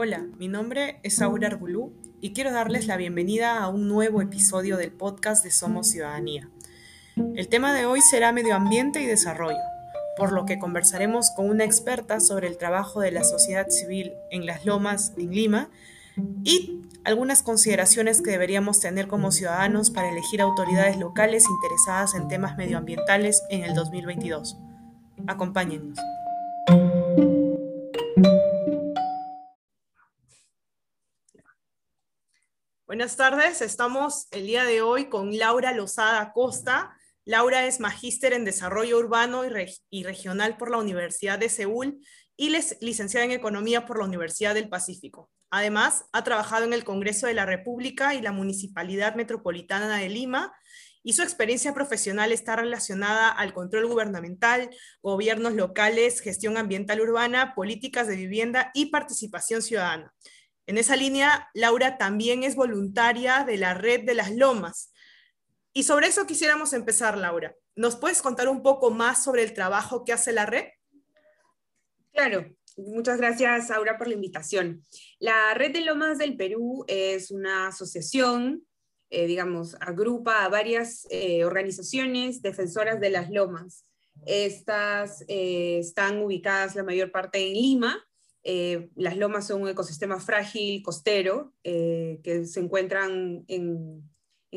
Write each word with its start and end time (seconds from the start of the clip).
Hola, 0.00 0.24
mi 0.38 0.46
nombre 0.46 1.00
es 1.02 1.20
Aura 1.20 1.48
Argulú 1.48 1.92
y 2.20 2.32
quiero 2.32 2.52
darles 2.52 2.86
la 2.86 2.96
bienvenida 2.96 3.58
a 3.58 3.68
un 3.68 3.88
nuevo 3.88 4.22
episodio 4.22 4.76
del 4.76 4.92
podcast 4.92 5.42
de 5.42 5.50
Somos 5.50 5.88
Ciudadanía. 5.88 6.48
El 7.34 7.48
tema 7.48 7.74
de 7.74 7.84
hoy 7.84 8.00
será 8.00 8.30
medio 8.30 8.54
ambiente 8.54 9.02
y 9.02 9.06
desarrollo, 9.06 9.58
por 10.16 10.30
lo 10.30 10.46
que 10.46 10.60
conversaremos 10.60 11.32
con 11.34 11.50
una 11.50 11.64
experta 11.64 12.20
sobre 12.20 12.46
el 12.46 12.58
trabajo 12.58 13.00
de 13.00 13.10
la 13.10 13.24
sociedad 13.24 13.70
civil 13.70 14.12
en 14.30 14.46
las 14.46 14.64
lomas 14.64 15.14
en 15.16 15.32
Lima 15.32 15.68
y 16.44 16.80
algunas 17.02 17.42
consideraciones 17.42 18.22
que 18.22 18.30
deberíamos 18.30 18.78
tener 18.78 19.08
como 19.08 19.32
ciudadanos 19.32 19.90
para 19.90 20.10
elegir 20.10 20.40
autoridades 20.40 20.96
locales 20.96 21.44
interesadas 21.50 22.14
en 22.14 22.28
temas 22.28 22.56
medioambientales 22.56 23.42
en 23.50 23.64
el 23.64 23.74
2022. 23.74 24.58
Acompáñennos. 25.26 25.98
Buenas 32.88 33.16
tardes, 33.16 33.60
estamos 33.60 34.28
el 34.30 34.46
día 34.46 34.64
de 34.64 34.80
hoy 34.80 35.10
con 35.10 35.36
Laura 35.36 35.74
Lozada 35.74 36.32
Costa. 36.32 36.96
Laura 37.26 37.66
es 37.66 37.80
magíster 37.80 38.32
en 38.32 38.46
Desarrollo 38.46 38.96
Urbano 38.96 39.42
y, 39.90 40.02
Regional 40.04 40.56
por 40.56 40.70
la 40.70 40.78
Universidad 40.78 41.38
de 41.38 41.50
Seúl 41.50 42.00
y 42.34 42.48
licenciada 42.80 43.26
en 43.26 43.32
Economía 43.32 43.84
por 43.84 43.98
la 43.98 44.06
Universidad 44.06 44.54
del 44.54 44.70
Pacífico. 44.70 45.30
Además, 45.50 46.06
ha 46.12 46.24
trabajado 46.24 46.64
en 46.64 46.72
el 46.72 46.84
Congreso 46.84 47.26
de 47.26 47.34
la 47.34 47.44
República 47.44 48.14
y 48.14 48.22
la 48.22 48.32
Municipalidad 48.32 49.16
Metropolitana 49.16 49.98
de 49.98 50.08
Lima 50.08 50.54
y 51.02 51.12
su 51.12 51.20
experiencia 51.20 51.74
profesional 51.74 52.32
está 52.32 52.56
relacionada 52.56 53.28
al 53.28 53.52
control 53.52 53.86
gubernamental, 53.86 54.70
gobiernos 55.02 55.52
locales, 55.52 56.20
gestión 56.20 56.56
ambiental 56.56 57.02
urbana, 57.02 57.54
políticas 57.54 58.06
de 58.06 58.16
vivienda 58.16 58.70
y 58.72 58.86
participación 58.86 59.60
ciudadana. 59.60 60.14
En 60.68 60.76
esa 60.76 60.96
línea, 60.96 61.48
Laura 61.54 61.96
también 61.96 62.42
es 62.42 62.54
voluntaria 62.54 63.42
de 63.42 63.56
la 63.56 63.72
Red 63.72 64.04
de 64.04 64.12
las 64.12 64.30
Lomas. 64.30 64.92
Y 65.72 65.84
sobre 65.84 66.08
eso 66.08 66.26
quisiéramos 66.26 66.74
empezar, 66.74 67.16
Laura. 67.16 67.56
¿Nos 67.74 67.96
puedes 67.96 68.20
contar 68.20 68.50
un 68.50 68.62
poco 68.62 68.90
más 68.90 69.24
sobre 69.24 69.44
el 69.44 69.54
trabajo 69.54 70.04
que 70.04 70.12
hace 70.12 70.30
la 70.30 70.44
red? 70.44 70.66
Claro, 72.12 72.54
muchas 72.76 73.16
gracias, 73.16 73.70
Laura, 73.70 73.96
por 73.96 74.08
la 74.08 74.14
invitación. 74.14 74.84
La 75.18 75.54
Red 75.54 75.72
de 75.72 75.80
Lomas 75.80 76.18
del 76.18 76.36
Perú 76.36 76.84
es 76.86 77.30
una 77.30 77.68
asociación, 77.68 78.62
eh, 79.08 79.26
digamos, 79.26 79.74
agrupa 79.80 80.44
a 80.44 80.50
varias 80.50 81.06
eh, 81.08 81.46
organizaciones 81.46 82.42
defensoras 82.42 83.00
de 83.00 83.08
las 83.08 83.30
lomas. 83.30 83.86
Estas 84.26 85.24
eh, 85.28 85.78
están 85.78 86.20
ubicadas 86.20 86.74
la 86.74 86.84
mayor 86.84 87.10
parte 87.10 87.38
en 87.38 87.54
Lima, 87.54 88.07
eh, 88.44 88.90
las 88.94 89.16
lomas 89.16 89.46
son 89.46 89.62
un 89.62 89.68
ecosistema 89.68 90.20
frágil 90.20 90.82
costero 90.82 91.54
eh, 91.64 92.20
que 92.22 92.46
se 92.46 92.60
encuentran 92.60 93.44
en, 93.48 94.08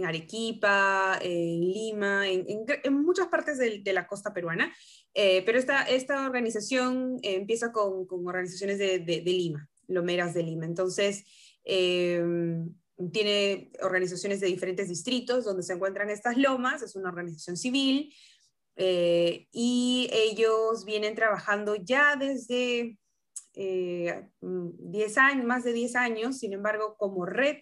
Arequipa, 0.03 1.19
en 1.21 1.59
Lima, 1.59 2.27
en, 2.27 3.03
muchas 3.03 3.27
partes 3.27 3.57
de, 3.57 3.93
la 3.93 4.07
costa 4.07 4.33
peruana. 4.33 4.73
Eh, 5.13 5.43
pero 5.45 5.59
esta, 5.59 5.83
esta 5.83 6.25
organización 6.25 7.19
empieza 7.23 7.73
con, 7.73 8.07
organizaciones 8.09 8.77
de, 8.77 9.21
Lima, 9.25 9.69
Lomeras 9.87 10.33
de 10.33 10.43
Lima. 10.43 10.65
Entonces, 10.65 11.25
tiene 11.65 13.71
organizaciones 13.81 14.39
de 14.39 14.47
diferentes 14.47 14.87
distritos 14.87 15.43
donde 15.43 15.63
se 15.63 15.73
encuentran 15.73 16.09
estas 16.09 16.37
lomas, 16.37 16.81
es 16.81 16.95
una 16.95 17.09
organización 17.09 17.57
civil. 17.57 18.13
y 18.77 20.09
ellos 20.13 20.85
vienen 20.85 21.15
trabajando 21.15 21.75
ya 21.75 22.15
desde 22.15 22.97
10 23.53 23.57
eh, 23.57 25.19
años, 25.19 25.45
más 25.45 25.63
de 25.63 25.73
10 25.73 25.95
años, 25.95 26.37
sin 26.37 26.53
embargo, 26.53 26.95
como 26.97 27.25
red, 27.25 27.57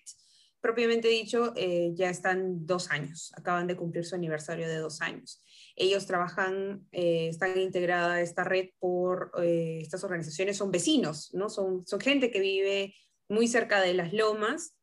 propiamente 0.62 1.08
dicho, 1.08 1.54
eh, 1.56 1.92
ya 1.96 2.10
están 2.10 2.66
dos 2.66 2.92
años, 2.92 3.32
acaban 3.36 3.68
de 3.68 3.76
cumplir 3.76 4.06
su 4.06 4.16
aniversario 4.16 4.68
de 4.68 4.78
dos 4.78 5.02
años. 5.02 5.44
Ellos 5.76 6.06
trabajan, 6.06 6.88
eh, 6.92 7.30
están 7.30 7.58
integrada 7.60 8.22
esta 8.22 8.44
red 8.44 8.70
por 8.80 9.32
estas 9.42 10.04
organizaciones, 10.04 10.58
son 10.58 10.72
vecinos, 10.72 11.34
¿no? 11.34 11.50
Son, 11.50 11.86
son 11.88 12.00
gente 12.00 12.32
que 12.32 12.42
vive 12.42 12.94
muy 13.30 13.48
cerca 13.48 13.82
de 13.82 13.94
las 13.94 14.14
lomas 14.14 14.76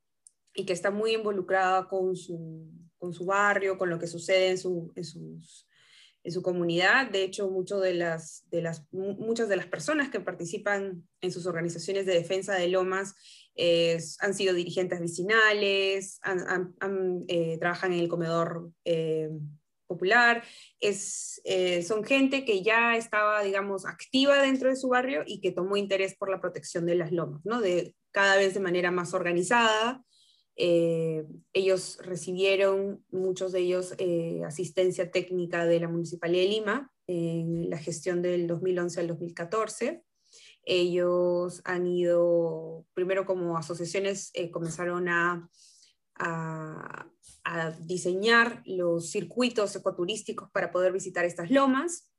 y 0.55 0.65
que 0.65 0.73
está 0.73 0.91
muy 0.91 1.13
involucrada 1.15 1.89
con 1.89 2.17
su, 2.17 2.71
con 2.99 3.13
su 3.13 3.27
barrio, 3.27 3.77
con 3.77 3.91
lo 3.91 3.99
que 3.99 4.07
sucede 4.07 4.51
en, 4.51 4.59
su, 4.59 4.93
en 4.97 5.05
sus 5.05 5.66
en 6.27 6.33
su 6.33 6.43
comunidad. 6.43 7.09
De 7.09 7.23
hecho, 7.23 7.49
de 7.81 7.95
las, 7.95 8.45
de 8.51 8.61
las, 8.61 8.85
muchas 8.91 9.49
de 9.49 9.57
las 9.57 9.67
personas 9.67 10.11
que 10.11 10.19
participan 10.19 11.07
en 11.21 11.31
sus 11.31 11.47
organizaciones 11.47 12.05
de 12.05 12.15
defensa 12.15 12.55
de 12.55 12.69
lomas 12.69 13.15
han 14.21 14.35
sido 14.35 14.53
dirigentes 14.53 15.01
vecinales, 15.01 16.21
eh, 17.29 17.57
trabajan 17.61 17.93
en 17.93 18.01
el 18.01 18.09
comedor 18.09 18.71
eh, 18.85 19.31
popular. 19.87 20.43
Es, 20.81 21.41
eh, 21.45 21.85
son 21.85 22.03
gente 22.03 22.45
que 22.45 22.65
ya 22.65 22.97
estaba, 22.97 23.43
digamos, 23.43 23.87
activa 23.87 24.43
dentro 24.43 24.69
de 24.69 24.77
su 24.77 24.89
barrio 24.89 25.23
y 25.25 25.41
que 25.41 25.53
tomó 25.53 25.77
interés 25.77 26.17
por 26.17 26.29
la 26.29 26.41
protección 26.41 26.87
de 26.87 26.97
las 26.97 27.13
lomas, 27.13 27.41
¿no? 27.45 27.61
de, 27.61 27.95
cada 28.11 28.37
vez 28.37 28.53
de 28.55 28.61
manera 28.61 28.91
más 28.91 29.15
organizada 29.15 30.03
eh, 30.59 31.27
ellos 31.53 31.99
recibieron, 32.03 33.05
muchos 33.11 33.53
de 33.53 33.61
ellos, 33.61 33.95
eh, 33.99 34.43
asistencia 34.47 35.11
técnica 35.11 35.67
de 35.67 35.81
la 35.81 35.89
Municipalidad 35.89 36.43
de 36.45 36.49
Lima 36.49 36.93
en 37.07 37.69
la 37.69 37.77
gestión 37.77 38.23
del 38.23 38.47
2011 38.47 39.01
al 39.01 39.09
2014. 39.09 40.03
Ellos 40.63 41.61
han 41.65 41.87
ido, 41.87 42.87
primero 42.95 43.27
como 43.27 43.59
asociaciones, 43.59 44.31
eh, 44.33 44.51
comenzaron 44.51 45.09
a, 45.09 45.49
a, 46.15 47.07
a, 47.45 47.71
diseñar 47.73 48.63
los 48.65 49.11
circuitos 49.11 49.77
ecoturísticos 49.77 50.51
para 50.51 50.73
poder 50.73 50.93
visitar 50.93 51.25
estas 51.27 51.51
lomas. 51.51 52.11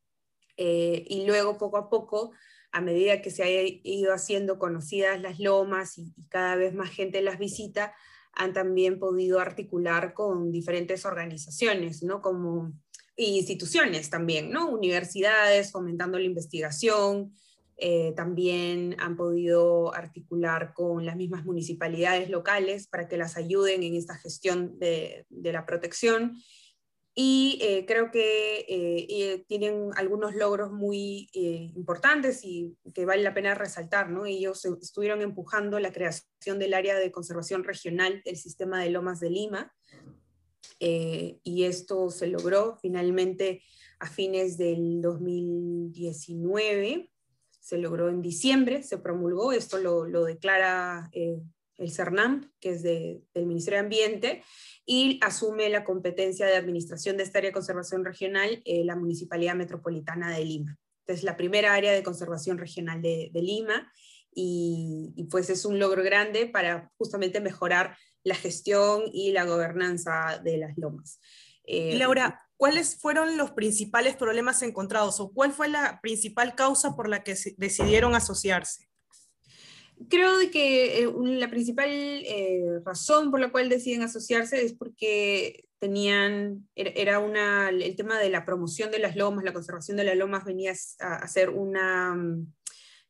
y 0.59 1.25
luego, 1.28 1.58
poco 1.58 1.78
a 1.78 1.90
poco, 1.90 2.31
a 2.72 2.81
medida 2.81 3.22
que 3.22 3.30
se 3.31 3.44
ha 3.44 3.48
ido 3.50 4.14
haciendo 4.14 4.58
conocidas 4.58 5.22
las 5.22 5.40
lomas 5.40 5.98
y, 5.98 6.14
y 6.16 6.28
cada 6.30 6.56
vez 6.56 6.74
más 6.74 6.90
gente 6.90 7.22
las 7.22 7.38
visita, 7.38 7.94
han 8.38 8.53
también 8.53 9.00
podido 9.00 9.40
articular 9.40 10.14
con 10.14 10.52
diferentes 10.52 11.06
organizaciones, 11.06 12.03
¿no? 12.03 12.22
Como 12.22 12.72
instituciones 13.16 14.12
también, 14.12 14.52
¿no? 14.52 14.70
Universidades 14.70 15.72
fomentando 15.72 16.20
la 16.20 16.25
investigación, 16.25 17.34
eh, 17.78 18.14
también 18.16 18.96
han 19.00 19.18
podido 19.18 19.94
articular 19.94 20.74
con 20.74 21.06
las 21.06 21.16
mismas 21.16 21.46
municipalidades 21.46 22.30
locales 22.30 22.88
para 22.88 23.08
que 23.08 23.18
las 23.18 23.38
ayuden 23.38 23.81
en 23.84 23.96
esta 23.96 24.16
gestión 24.16 24.78
de, 24.78 25.25
de 25.30 25.52
la 25.52 25.66
protección 25.66 26.38
y 27.20 27.58
eh, 27.64 27.84
creo 27.88 28.12
que 28.12 28.64
eh, 28.70 29.44
tienen 29.48 29.90
algunos 29.96 30.36
logros 30.36 30.72
muy 30.72 31.32
eh, 31.34 31.72
importantes 31.76 32.44
y 32.44 32.78
que 32.94 33.08
vale 33.08 33.24
la 33.24 33.34
pena 33.34 33.56
resaltar. 33.56 34.12
¿no? 34.12 34.28
Ellos 34.28 34.64
estuvieron 34.66 35.24
empujando 35.24 35.80
la 35.80 35.92
creación 35.92 36.60
del 36.60 36.76
área 36.76 36.96
de 36.96 37.12
conservación 37.12 37.64
regional 37.64 38.22
del 38.24 38.38
sistema 38.38 38.84
de 38.84 38.92
Lomas 38.92 39.20
de 39.20 39.32
Lima 39.32 39.74
y 40.80 41.64
esto 41.64 42.12
se 42.12 42.28
logró 42.28 42.78
finalmente 42.84 43.64
a 43.98 44.06
fines 44.06 44.60
del 44.60 45.02
2019. 45.02 47.12
Se 47.60 47.80
logró 47.80 48.10
en 48.10 48.22
diciembre, 48.22 48.84
se 48.84 49.00
promulgó, 49.00 49.54
esto 49.54 49.80
lo, 49.80 50.06
lo 50.06 50.24
declara 50.24 51.10
el 51.78 51.92
CERNAM, 51.92 52.52
que 52.60 52.72
es 52.72 52.84
del 52.84 53.24
Ministerio 53.36 53.80
de 53.80 53.86
Ambiente, 53.86 54.44
y 54.86 55.20
asume 55.22 55.70
la 55.70 55.84
competencia 55.84 56.46
de 56.46 56.56
administración 56.56 57.18
de 57.18 57.24
esta 57.24 57.40
área 57.40 57.50
de 57.50 57.54
conservación 57.54 58.06
regional 58.06 58.62
eh, 58.66 58.84
la 58.86 58.96
Municipalidad 58.96 59.56
Metropolitana 59.56 60.36
de 60.36 60.46
Lima. 60.46 60.78
Es 61.06 61.24
la 61.24 61.38
primera 61.38 61.74
área 61.74 61.92
de 61.92 62.04
conservación 62.04 62.57
regional 62.57 63.01
de, 63.01 63.30
Lima 63.34 63.92
y, 64.34 65.28
pues 65.30 65.50
es 65.50 65.66
un 65.66 65.80
logro 65.80 66.04
grande 66.04 66.48
para 66.48 66.92
justamente 66.98 67.42
mejorar 67.42 67.98
la 68.24 68.36
gestión 68.36 69.04
y 69.13 69.31
la 69.31 69.46
gobernanza 69.46 70.42
de 70.44 70.57
las 70.57 70.78
lomas. 70.78 71.19
Eh, 71.63 71.98
Laura, 71.98 72.42
¿cuáles 72.56 72.98
fueron 72.98 73.38
los 73.38 73.51
principales 73.51 74.16
problemas 74.16 74.62
encontrados 74.62 75.19
o 75.19 75.31
cuál 75.31 75.51
fue 75.51 75.68
la 75.68 76.00
principal 76.01 76.56
causa 76.56 76.96
por 76.96 77.10
la 77.10 77.24
que 77.24 77.36
decidieron 77.57 78.16
asociarse? 78.16 78.88
Creo 80.10 80.32
que 80.52 81.00
eh, 81.00 81.14
la 81.24 81.50
principal 81.50 81.90
eh, 81.90 82.80
razón 82.86 83.32
por 83.32 83.40
la 83.40 83.52
cual 83.52 83.68
deciden 83.68 84.04
asociarse 84.04 84.64
es 84.64 84.74
porque 84.74 85.66
tenían, 85.80 86.68
era 86.76 87.20
una, 87.20 87.70
el 87.70 87.96
tema 87.96 88.20
de 88.20 88.30
la 88.30 88.46
promoción 88.46 88.92
de 88.92 89.00
las 89.00 89.16
lomas, 89.16 89.44
la 89.44 89.54
conservación 89.54 89.98
de 89.98 90.04
las 90.04 90.16
lomas 90.16 90.46
venía 90.46 90.74
a, 91.00 91.28
ser 91.28 91.50
una, 91.50 92.16
mm, 92.16 92.54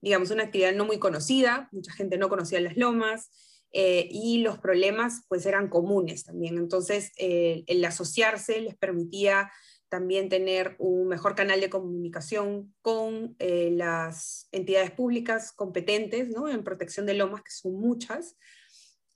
digamos, 0.01 0.31
una 0.31 0.43
actividad 0.43 0.73
no 0.73 0.85
muy 0.85 0.97
conocida, 0.97 1.69
mucha 1.71 1.93
gente 1.93 2.17
no 2.17 2.29
conocía 2.29 2.59
las 2.61 2.77
lomas, 2.77 3.29
eh, 3.71 4.07
y 4.09 4.39
los 4.39 4.57
problemas 4.59 5.23
pues 5.27 5.45
eran 5.45 5.69
comunes 5.69 6.23
también. 6.23 6.57
Entonces, 6.57 7.11
el 7.17 7.83
asociarse 7.85 8.61
les 8.61 8.77
permitía 8.77 9.51
también 9.89 10.29
tener 10.29 10.75
un 10.79 11.07
mejor 11.07 11.35
canal 11.35 11.61
de 11.61 11.69
comunicación 11.69 12.73
con 12.81 13.35
eh, 13.39 13.69
las 13.71 14.49
entidades 14.51 14.91
públicas 14.91 15.51
competentes 15.53 16.29
¿no? 16.29 16.49
en 16.49 16.63
protección 16.63 17.05
de 17.05 17.13
lomas, 17.13 17.41
que 17.41 17.51
son 17.51 17.75
muchas, 17.75 18.35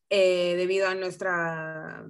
eh, 0.10 0.56
debido 0.56 0.88
a 0.88 0.96
nuestra, 0.96 2.06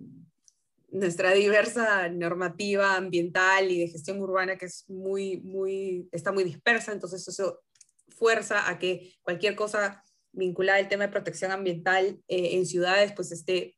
nuestra 0.90 1.34
diversa 1.34 2.10
normativa 2.10 2.96
ambiental 2.96 3.72
y 3.72 3.80
de 3.80 3.88
gestión 3.88 4.20
urbana 4.20 4.58
que 4.58 4.66
es 4.66 4.86
muy, 4.88 5.42
muy, 5.42 6.08
está 6.12 6.32
muy 6.32 6.44
dispersa, 6.44 6.92
entonces 6.92 7.28
eso 7.28 7.62
fuerza 8.10 8.70
a 8.70 8.78
que 8.78 9.16
cualquier 9.24 9.56
cosa 9.56 10.04
vinculada 10.34 10.78
al 10.78 10.88
tema 10.88 11.06
de 11.06 11.12
protección 11.12 11.52
ambiental 11.52 12.22
eh, 12.28 12.56
en 12.56 12.66
ciudades 12.66 13.12
pues 13.14 13.32
esté 13.32 13.76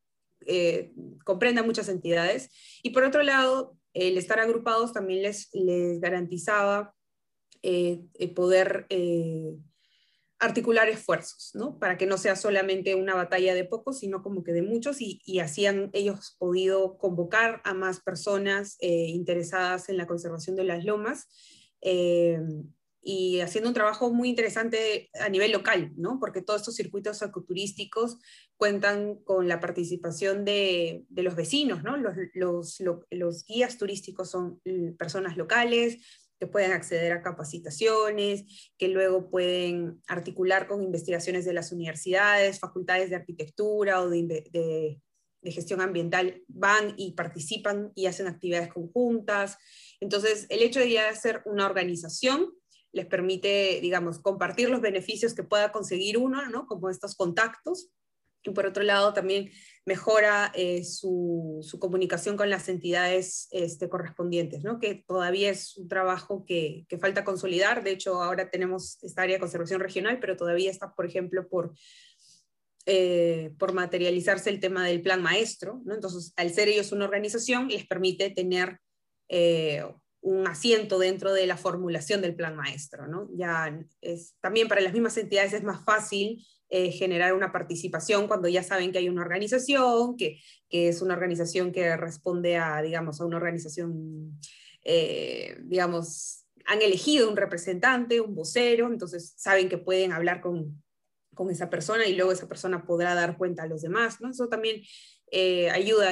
comprenda 1.23 1.63
muchas 1.63 1.87
entidades. 1.87 2.49
Y 2.83 2.89
por 2.89 3.05
otro 3.05 3.23
lado, 3.23 3.77
el 3.93 4.17
estar 4.17 4.39
agrupados 4.39 4.93
también 4.93 5.23
les, 5.23 5.49
les 5.53 5.99
garantizaba 5.99 6.93
eh, 7.61 8.01
poder 8.35 8.85
eh, 8.89 9.55
articular 10.39 10.89
esfuerzos, 10.89 11.51
¿no? 11.53 11.79
Para 11.79 11.97
que 11.97 12.05
no 12.05 12.17
sea 12.17 12.35
solamente 12.35 12.95
una 12.95 13.15
batalla 13.15 13.53
de 13.53 13.63
pocos, 13.63 13.99
sino 13.99 14.21
como 14.21 14.43
que 14.43 14.51
de 14.51 14.61
muchos, 14.61 14.99
y, 14.99 15.21
y 15.25 15.39
así 15.39 15.65
han 15.65 15.89
ellos 15.93 16.35
podido 16.37 16.97
convocar 16.97 17.61
a 17.63 17.73
más 17.73 18.01
personas 18.01 18.75
eh, 18.81 19.07
interesadas 19.07 19.87
en 19.89 19.97
la 19.97 20.07
conservación 20.07 20.55
de 20.55 20.65
las 20.65 20.83
lomas 20.83 21.27
y 23.03 23.41
haciendo 23.41 23.69
un 23.69 23.73
trabajo 23.73 24.13
muy 24.13 24.29
interesante 24.29 25.09
a 25.19 25.27
nivel 25.27 25.51
local, 25.51 25.91
¿no? 25.97 26.19
Porque 26.19 26.41
todos 26.41 26.61
estos 26.61 26.75
circuitos 26.75 27.21
ecoturísticos 27.21 28.17
cuentan 28.55 29.15
con 29.25 29.49
la 29.49 29.59
participación 29.59 30.45
de, 30.45 31.03
de 31.09 31.23
los 31.23 31.35
vecinos, 31.35 31.83
¿no? 31.83 31.97
Los, 31.97 32.15
los, 32.33 32.81
los, 33.09 33.45
guías 33.45 33.77
turísticos 33.77 34.31
son 34.31 34.61
mm, 34.63 34.93
personas 34.93 35.35
locales 35.35 35.97
que 36.39 36.47
pueden 36.47 36.71
acceder 36.71 37.11
a 37.11 37.21
capacitaciones, 37.21 38.71
que 38.77 38.87
luego 38.87 39.29
pueden 39.29 40.01
articular 40.07 40.67
con 40.67 40.81
investigaciones 40.81 41.43
de 41.43 41.53
las 41.53 41.73
universidades, 41.73 42.59
facultades 42.59 43.09
de 43.09 43.17
arquitectura 43.17 44.01
o 44.01 44.09
de, 44.09 44.47
de, 44.49 45.01
de 45.41 45.51
gestión 45.51 45.81
ambiental, 45.81 46.41
van 46.47 46.93
y 46.95 47.11
participan 47.11 47.91
y 47.95 48.05
hacen 48.05 48.27
actividades 48.27 48.71
conjuntas. 48.71 49.57
Entonces, 49.99 50.45
el 50.49 50.61
hecho 50.61 50.79
de 50.79 50.91
ya 50.91 51.13
ser 51.15 51.41
una 51.45 51.65
organización 51.65 52.53
les 52.93 53.05
permite, 53.05 53.79
digamos, 53.81 54.19
compartir 54.19 54.69
los 54.69 54.79
beneficios 54.79 55.33
que 55.33 55.43
pueda 55.43 55.71
conseguir 55.71 56.17
uno, 56.17 56.47
¿no? 56.49 56.67
Como 56.67 56.89
estos 56.89 57.15
contactos. 57.15 57.89
Y 58.45 58.51
por 58.51 58.65
otro 58.65 58.83
lado, 58.83 59.13
también 59.13 59.51
mejora 59.85 60.51
eh, 60.53 60.83
su, 60.83 61.59
su, 61.61 61.79
comunicación 61.79 62.35
con 62.35 62.49
las 62.49 62.67
entidades 62.67 63.47
este, 63.51 63.87
correspondientes, 63.87 64.63
¿no? 64.63 64.79
que 64.79 65.03
todavía 65.07 65.49
es 65.49 65.77
un 65.77 65.87
trabajo 65.87 66.45
que, 66.45 66.85
que, 66.89 66.97
falta 66.97 67.23
consolidar. 67.23 67.83
De 67.83 67.91
hecho, 67.91 68.21
ahora 68.21 68.49
tenemos 68.49 69.01
esta 69.01 69.21
área 69.21 69.37
de 69.37 69.39
conservación 69.39 69.79
regional, 69.79 70.19
pero 70.19 70.35
todavía 70.35 70.71
está, 70.71 70.93
por 70.93 71.05
ejemplo, 71.05 71.47
por, 71.47 71.73
eh, 72.85 73.53
por 73.57 73.71
materializarse 73.71 74.49
el 74.49 74.59
tema 74.59 74.85
del 74.85 75.01
plan 75.01 75.21
maestro. 75.21 75.81
¿no? 75.85 75.95
Entonces, 75.95 76.33
al 76.35 76.53
ser 76.53 76.67
ellos 76.67 76.91
una 76.91 77.05
organización, 77.05 77.69
les 77.69 77.87
permite 77.87 78.29
tener 78.29 78.77
eh, 79.29 79.85
un 80.23 80.47
asiento 80.47 80.99
dentro 80.99 81.33
de 81.33 81.45
la 81.45 81.57
formulación 81.57 82.21
del 82.21 82.35
plan 82.35 82.55
maestro. 82.55 83.07
¿no? 83.07 83.29
Ya 83.35 83.77
es, 84.01 84.35
también 84.39 84.67
para 84.67 84.81
las 84.81 84.93
mismas 84.93 85.17
entidades 85.17 85.53
es 85.53 85.63
más 85.63 85.83
fácil 85.83 86.45
eh, 86.69 86.91
generar 86.91 87.33
una 87.33 87.51
participación 87.51 88.27
cuando 88.27 88.47
ya 88.47 88.63
saben 88.63 88.91
que 88.91 88.99
hay 88.99 89.09
una 89.09 89.21
organización, 89.21 90.15
que, 90.15 90.39
que, 90.69 90.87
es 90.87 91.01
una 91.01 91.13
organización 91.13 91.73
que 91.73 91.95
responde 91.97 92.57
a, 92.57 92.81
digamos, 92.81 93.19
a 93.19 93.25
una 93.25 93.37
organización, 93.37 94.39
eh, 94.83 95.57
digamos, 95.63 96.45
han 96.65 96.81
elegido 96.81 97.29
un 97.29 97.35
representante, 97.35 98.21
un 98.21 98.33
vocero, 98.33 98.87
entonces 98.87 99.33
saben 99.35 99.67
que 99.67 99.77
pueden 99.77 100.13
hablar 100.13 100.39
con, 100.39 100.81
con 101.35 101.51
esa 101.51 101.69
persona 101.69 102.07
y 102.07 102.15
luego 102.15 102.31
esa 102.31 102.47
persona 102.47 102.85
podrá 102.85 103.13
dar 103.13 103.37
cuenta 103.37 103.63
a 103.63 103.67
los 103.67 103.81
demás, 103.81 104.21
¿no? 104.21 104.29
Eso 104.29 104.47
también 104.47 104.81
eh, 105.31 105.69
ayuda 105.69 106.11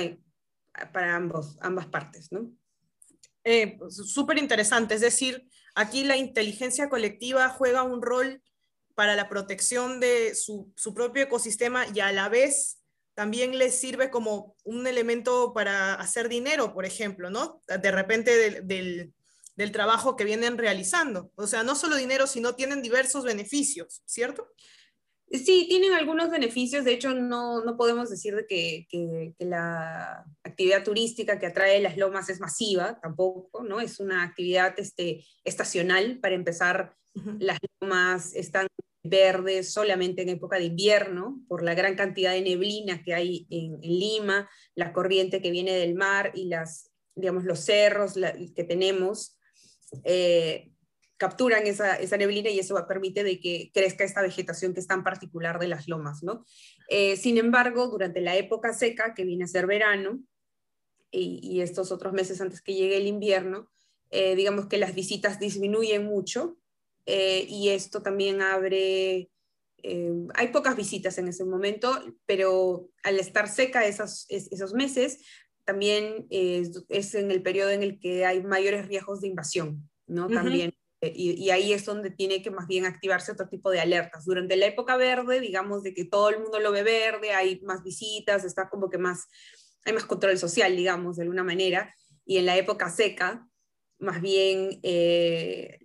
para 0.92 1.16
ambos, 1.16 1.58
ambas 1.62 1.88
partes, 1.88 2.30
¿no? 2.32 2.52
Eh, 3.44 3.78
súper 3.90 4.38
interesante. 4.38 4.96
Es 4.96 5.02
decir, 5.02 5.48
aquí 5.76 6.04
la 6.04 6.18
inteligencia 6.18 6.90
colectiva 6.90 7.50
juega 7.50 7.84
un 7.84 8.02
rol 8.02 8.42
para 8.96 9.16
la 9.16 9.30
protección 9.30 10.00
de 10.00 10.36
su, 10.36 10.72
su 10.76 10.94
propio 10.94 11.24
ecosistema 11.24 11.86
y 11.94 12.00
a 12.02 12.12
la 12.12 12.30
vez 12.30 12.80
también 13.14 13.58
les 13.58 13.80
sirve 13.80 14.10
como 14.10 14.56
un 14.64 14.88
elemento 14.88 15.54
para 15.54 15.96
hacer 15.96 16.30
dinero, 16.30 16.74
por 16.74 16.86
ejemplo, 16.86 17.30
¿no? 17.30 17.62
De 17.68 17.92
repente 17.92 18.36
del, 18.36 18.68
del, 18.68 19.14
del 19.56 19.72
trabajo 19.72 20.16
que 20.16 20.24
vienen 20.24 20.58
realizando. 20.58 21.32
O 21.36 21.48
sea, 21.48 21.64
no 21.64 21.76
solo 21.76 21.96
dinero, 21.96 22.26
sino 22.28 22.56
tienen 22.56 22.82
diversos 22.82 23.24
beneficios, 23.24 24.02
¿cierto? 24.06 24.48
Sí, 25.34 25.66
tienen 25.70 25.94
algunos 25.94 26.30
beneficios. 26.30 26.84
De 26.84 26.94
hecho, 26.94 27.14
no, 27.14 27.64
no 27.64 27.78
podemos 27.78 28.10
decir 28.10 28.36
de 28.36 28.46
que, 28.46 28.86
que, 28.90 29.34
que, 29.38 29.46
la 29.46 30.26
actividad 30.44 30.84
turística 30.84 31.40
que 31.40 31.46
atrae 31.46 31.82
las 31.82 31.98
lomas 31.98 32.30
es 32.30 32.42
masiva, 32.42 33.00
tampoco, 33.02 33.64
¿no? 33.64 33.80
Es 33.80 34.00
una 34.00 34.24
actividad 34.24 34.74
este, 34.78 35.24
estacional. 35.46 36.20
Para 36.20 36.36
empezar, 36.36 36.96
uh 37.16 37.22
-huh. 37.22 37.38
las 37.40 37.60
lomas 37.80 38.36
están 38.36 38.68
verdes 39.04 39.72
solamente 39.72 40.22
en 40.22 40.30
época 40.30 40.58
de 40.58 40.66
invierno, 40.66 41.42
por 41.48 41.64
la 41.64 41.74
gran 41.74 41.96
cantidad 41.96 42.34
de 42.34 42.42
neblina 42.42 43.02
que 43.04 43.14
hay 43.14 43.48
en, 43.50 43.76
en 43.82 44.00
Lima, 44.00 44.50
la 44.76 44.94
corriente 44.94 45.42
que 45.42 45.52
viene 45.52 45.74
del 45.74 45.96
mar 45.96 46.32
y 46.36 46.46
las, 46.46 46.92
digamos, 47.16 47.46
los 47.46 47.60
cerros 47.60 48.16
la, 48.16 48.34
que 48.34 48.64
tenemos. 48.64 49.38
Eh, 50.04 50.72
capturan 51.22 51.68
esa, 51.68 51.98
esa, 51.98 52.18
neblina 52.18 52.50
y 52.50 52.58
eso 52.58 52.74
permite 52.88 53.24
de 53.24 53.40
que 53.40 53.70
crezca 53.72 54.04
esta 54.04 54.24
vegetación 54.24 54.74
que 54.74 54.80
es 54.80 54.88
tan 54.88 55.04
particular 55.04 55.60
de 55.60 55.68
las 55.68 55.88
lomas, 55.88 56.24
¿no? 56.24 56.44
Eh, 56.90 57.16
sin 57.16 57.38
embargo, 57.38 57.90
durante 57.90 58.22
la 58.22 58.36
época 58.38 58.74
seca, 58.74 59.14
que 59.14 59.24
viene 59.24 59.44
a 59.44 59.48
ser 59.48 59.68
verano, 59.68 60.20
y, 61.12 61.40
y 61.44 61.62
estos 61.62 61.92
otros 61.92 62.12
meses 62.12 62.42
antes 62.42 62.64
que 62.64 62.74
llegue 62.74 62.98
el 62.98 63.06
invierno, 63.06 63.70
eh, 64.10 64.36
digamos 64.36 64.66
que 64.66 64.80
las 64.80 64.96
visitas 64.96 65.40
disminuyen 65.40 66.06
mucho 66.06 66.58
eh, 67.06 67.46
y 67.48 67.70
esto 67.70 68.02
también 68.02 68.42
abre, 68.42 69.30
eh, 69.84 70.14
hay 70.34 70.48
pocas 70.48 70.76
visitas 70.76 71.20
en 71.20 71.28
ese 71.28 71.46
momento, 71.46 72.04
pero 72.26 72.90
al 73.04 73.20
estar 73.20 73.48
seca 73.48 73.86
esos, 73.86 74.26
esos 74.28 74.74
meses, 74.74 75.20
también 75.66 76.26
es, 76.32 76.84
es, 76.90 77.14
en 77.14 77.30
el 77.30 77.44
periodo 77.44 77.70
en 77.70 77.84
el 77.84 78.00
que 78.00 78.26
hay 78.26 78.42
mayores 78.42 78.88
riesgos 78.88 79.22
de 79.22 79.28
invasión, 79.28 79.88
¿no? 80.08 80.26
Uh 80.26 80.30
-huh. 80.30 80.34
También 80.34 80.74
y, 81.02 81.32
y, 81.32 81.50
ahí 81.50 81.74
es 81.74 81.86
donde 81.86 82.12
tiene 82.12 82.44
que 82.44 82.52
más 82.52 82.68
bien 82.68 82.86
activarse 82.86 83.32
otro 83.32 83.50
tipo 83.50 83.72
de 83.72 83.80
alertas. 83.80 84.26
Durante 84.26 84.56
la 84.56 84.68
época 84.68 84.98
verde, 84.98 85.40
digamos, 85.40 85.82
de 85.82 85.94
que 85.94 86.06
todo 86.06 86.30
el 86.30 86.40
mundo 86.40 86.60
lo 86.60 86.72
ve 86.72 86.84
verde, 86.84 87.32
hay 87.32 87.60
más 87.62 87.84
visitas, 87.84 88.44
está 88.44 88.70
como 88.70 88.90
que 88.90 89.00
más, 89.00 89.28
hay 89.84 89.94
más 89.94 90.06
control 90.06 90.38
social, 90.38 90.76
digamos, 90.76 91.18
de 91.18 91.24
alguna 91.24 91.44
manera, 91.44 91.94
y 92.26 92.38
en 92.38 92.46
la 92.46 92.56
época 92.58 92.90
seca, 92.90 93.48
más 94.00 94.22
bien 94.22 94.80
eh, 94.84 95.80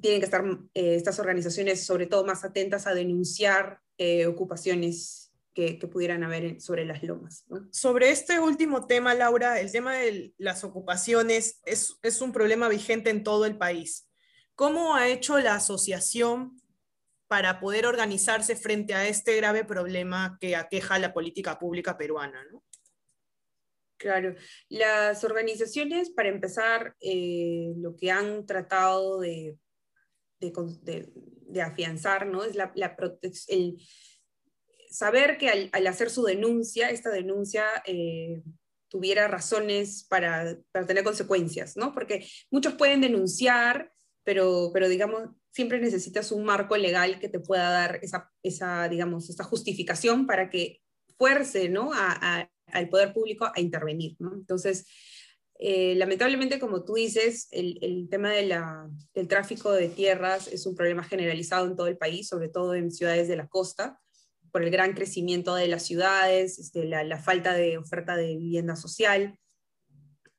tienen 0.00 0.20
que 0.20 0.24
estar 0.24 0.44
eh, 0.74 0.94
estas 0.94 1.18
organizaciones 1.18 1.84
sobre 1.84 2.06
todo 2.06 2.24
más 2.24 2.44
atentas 2.44 2.86
a 2.86 2.94
denunciar 2.94 3.80
eh, 3.98 4.26
ocupaciones 4.26 5.32
que, 5.52 5.74
pudieran 5.92 6.24
haber 6.24 6.60
sobre 6.60 6.84
las 6.84 7.04
lomas. 7.04 7.44
Sobre 7.70 8.10
este 8.10 8.40
último 8.40 8.86
tema, 8.86 9.14
Laura, 9.14 9.60
el 9.60 9.70
tema 9.70 9.94
de 9.94 10.34
las 10.36 10.64
ocupaciones 10.64 11.60
es, 11.64 11.96
es 12.02 12.20
un 12.20 12.32
problema 12.32 12.68
vigente 12.68 13.10
en 13.10 13.22
todo 13.22 13.46
el 13.46 13.56
país. 13.56 14.08
¿Cómo 14.54 14.94
ha 14.94 15.08
hecho 15.08 15.38
la 15.38 15.56
asociación 15.56 16.60
para 17.26 17.58
poder 17.58 17.86
organizarse 17.86 18.54
frente 18.54 18.94
a 18.94 19.08
este 19.08 19.36
grave 19.36 19.64
problema 19.64 20.38
que 20.40 20.54
aqueja 20.54 20.98
la 20.98 21.12
política 21.12 21.58
pública 21.58 21.96
peruana? 21.98 22.40
Claro, 23.96 24.34
las 24.68 25.24
organizaciones, 25.24 26.10
para 26.10 26.28
empezar, 26.28 26.94
eh, 27.00 27.72
lo 27.76 27.96
que 27.96 28.10
han 28.10 28.44
tratado 28.46 29.20
de, 29.20 29.58
afianzar, 31.62 32.26
¿no? 32.26 32.44
Es 32.44 32.54
el 33.48 33.78
saber 34.90 35.38
que 35.38 35.48
al, 35.48 35.70
al, 35.72 35.86
hacer 35.86 36.10
su 36.10 36.22
denuncia, 36.22 36.90
esta 36.90 37.10
denuncia 37.10 37.64
eh, 37.86 38.42
tuviera 38.88 39.26
razones 39.26 40.04
para, 40.08 40.58
para, 40.70 40.86
tener 40.86 41.02
consecuencias, 41.02 41.76
¿no? 41.76 41.94
Porque 41.94 42.28
muchos 42.50 42.74
pueden 42.74 43.00
denunciar 43.00 43.93
pero, 44.24 44.70
pero 44.72 44.88
digamos, 44.88 45.30
siempre 45.50 45.80
necesitas 45.80 46.32
un 46.32 46.44
marco 46.44 46.76
legal 46.76 47.20
que 47.20 47.28
te 47.28 47.38
pueda 47.38 47.70
dar 47.70 48.00
esa, 48.02 48.32
esa 48.42 48.88
digamos, 48.88 49.30
esta 49.30 49.44
justificación 49.44 50.26
para 50.26 50.50
que 50.50 50.80
fuerce, 51.16 51.68
¿no? 51.68 51.92
A, 51.92 52.18
a, 52.20 52.50
al 52.68 52.88
poder 52.88 53.12
público 53.12 53.50
a 53.54 53.60
intervenir, 53.60 54.16
¿no? 54.18 54.34
Entonces, 54.34 54.86
eh, 55.58 55.94
lamentablemente, 55.94 56.58
como 56.58 56.84
tú 56.84 56.94
dices, 56.94 57.48
el, 57.52 57.78
el 57.82 58.08
tema 58.08 58.30
de 58.32 58.46
la, 58.46 58.90
del 59.14 59.28
tráfico 59.28 59.70
de 59.70 59.88
tierras 59.88 60.48
es 60.48 60.66
un 60.66 60.74
problema 60.74 61.04
generalizado 61.04 61.66
en 61.66 61.76
todo 61.76 61.86
el 61.86 61.96
país, 61.96 62.26
sobre 62.28 62.48
todo 62.48 62.74
en 62.74 62.90
ciudades 62.90 63.28
de 63.28 63.36
la 63.36 63.46
costa, 63.46 64.00
por 64.50 64.62
el 64.62 64.70
gran 64.70 64.94
crecimiento 64.94 65.54
de 65.54 65.68
las 65.68 65.84
ciudades, 65.84 66.58
este, 66.58 66.84
la, 66.84 67.04
la 67.04 67.18
falta 67.18 67.54
de 67.54 67.78
oferta 67.78 68.16
de 68.16 68.36
vivienda 68.36 68.76
social, 68.76 69.38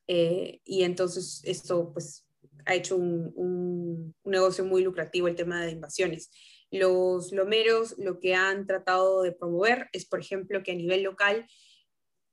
eh, 0.06 0.60
y 0.64 0.84
entonces 0.84 1.40
esto 1.44 1.92
pues 1.92 2.25
ha 2.66 2.74
hecho 2.74 2.96
un, 2.96 4.14
negocio 4.24 4.64
muy 4.64 4.82
lucrativo 4.82 5.28
el 5.28 5.36
tema 5.36 5.64
de 5.64 5.72
invasiones. 5.72 6.30
Los 6.70 7.32
lomeros 7.32 7.94
lo 7.96 8.18
que 8.18 8.34
han 8.34 8.66
tratado 8.66 9.22
de 9.22 9.32
promover 9.32 9.88
es, 9.92 10.04
por 10.04 10.20
ejemplo, 10.20 10.62
que 10.62 10.72
a 10.72 10.74
nivel 10.74 11.04
local 11.04 11.46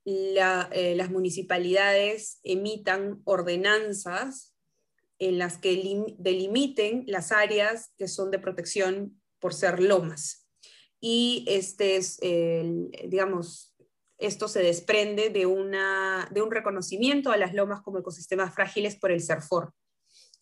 eh, 0.05 0.95
las 0.97 1.11
municipalidades 1.11 2.39
emitan 2.43 3.21
ordenanzas 3.25 4.55
en 5.19 5.37
las 5.37 5.57
que 5.59 6.15
delimiten 6.17 7.05
las 7.07 7.31
áreas 7.31 7.93
que 7.97 8.07
son 8.07 8.31
de 8.31 8.39
protección 8.39 9.21
por 9.39 9.53
ser 9.53 9.79
lomas. 9.81 10.49
Y 10.99 11.45
este 11.47 11.97
es, 11.97 12.19
digamos, 13.07 13.73
esto 14.17 14.47
se 14.47 14.63
desprende 14.63 15.29
de, 15.29 15.41
de 16.31 16.41
un 16.41 16.51
reconocimiento 16.51 17.31
a 17.31 17.37
las 17.37 17.53
lomas 17.53 17.81
como 17.81 17.99
ecosistemas 17.99 18.53
frágiles 18.53 18.95
por 18.95 19.11
el 19.11 19.21
CERFOR. 19.21 19.73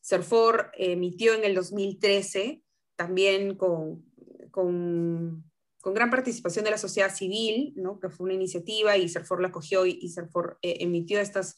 CERFOR 0.02 0.72
emitió 0.78 1.34
en 1.34 1.44
el 1.44 1.56
2013, 1.56 2.64
también 2.96 3.56
con, 3.56 4.04
con 4.52 5.44
con 5.82 5.94
gran 5.94 6.10
participación 6.10 6.64
de 6.64 6.72
la 6.72 6.78
sociedad 6.78 7.14
civil, 7.14 7.74
¿no? 7.76 8.00
que 8.00 8.10
fue 8.10 8.26
una 8.26 8.36
iniciativa 8.36 8.96
y 8.98 9.10
CERFOR 9.10 9.42
la 9.42 9.50
acogió 9.50 9.86
y, 9.86 10.00
y 10.02 10.14
eh, 10.62 10.78
emitió 10.80 11.20
estas, 11.20 11.56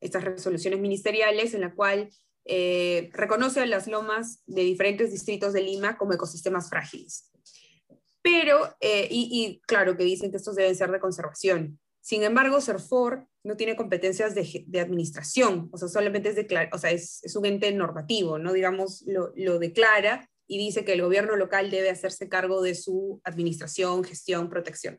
estas 0.00 0.22
resoluciones 0.22 0.80
ministeriales 0.80 1.54
en 1.54 1.62
la 1.62 1.74
cual 1.74 2.10
eh, 2.44 3.10
reconoce 3.14 3.60
a 3.60 3.66
las 3.66 3.86
lomas 3.86 4.42
de 4.46 4.62
diferentes 4.62 5.10
distritos 5.10 5.54
de 5.54 5.62
Lima 5.62 5.96
como 5.96 6.12
ecosistemas 6.12 6.68
frágiles. 6.68 7.30
Pero, 8.20 8.76
eh, 8.80 9.08
y, 9.10 9.60
claro 9.66 9.96
que 9.96 10.04
dicen 10.04 10.30
que 10.30 10.36
estos 10.38 10.56
deben 10.56 10.76
ser 10.76 10.90
de 10.90 11.00
conservación. 11.00 11.78
Sin 12.00 12.22
embargo, 12.22 12.60
CERFOR 12.60 13.26
no 13.44 13.56
tiene 13.56 13.76
competencias 13.76 14.34
de, 14.34 14.64
de 14.66 14.80
administración, 14.80 15.68
o 15.70 15.76
sea, 15.76 15.88
solamente 15.88 16.30
es, 16.30 16.46
o 16.72 16.78
sea, 16.78 16.90
es, 16.90 17.22
es, 17.22 17.36
un 17.36 17.44
ente 17.44 17.70
normativo, 17.72 18.38
¿no? 18.38 18.52
Digamos, 18.52 19.04
lo, 19.06 19.32
lo 19.36 19.58
declara 19.58 20.28
y 20.46 20.58
dice 20.58 20.84
que 20.84 20.94
el 20.94 21.02
gobierno 21.02 21.36
local 21.36 21.70
debe 21.70 21.90
hacerse 21.90 22.28
cargo 22.28 22.62
de 22.62 22.74
su 22.74 23.20
administración, 23.22 24.02
gestión, 24.02 24.48
protección. 24.48 24.98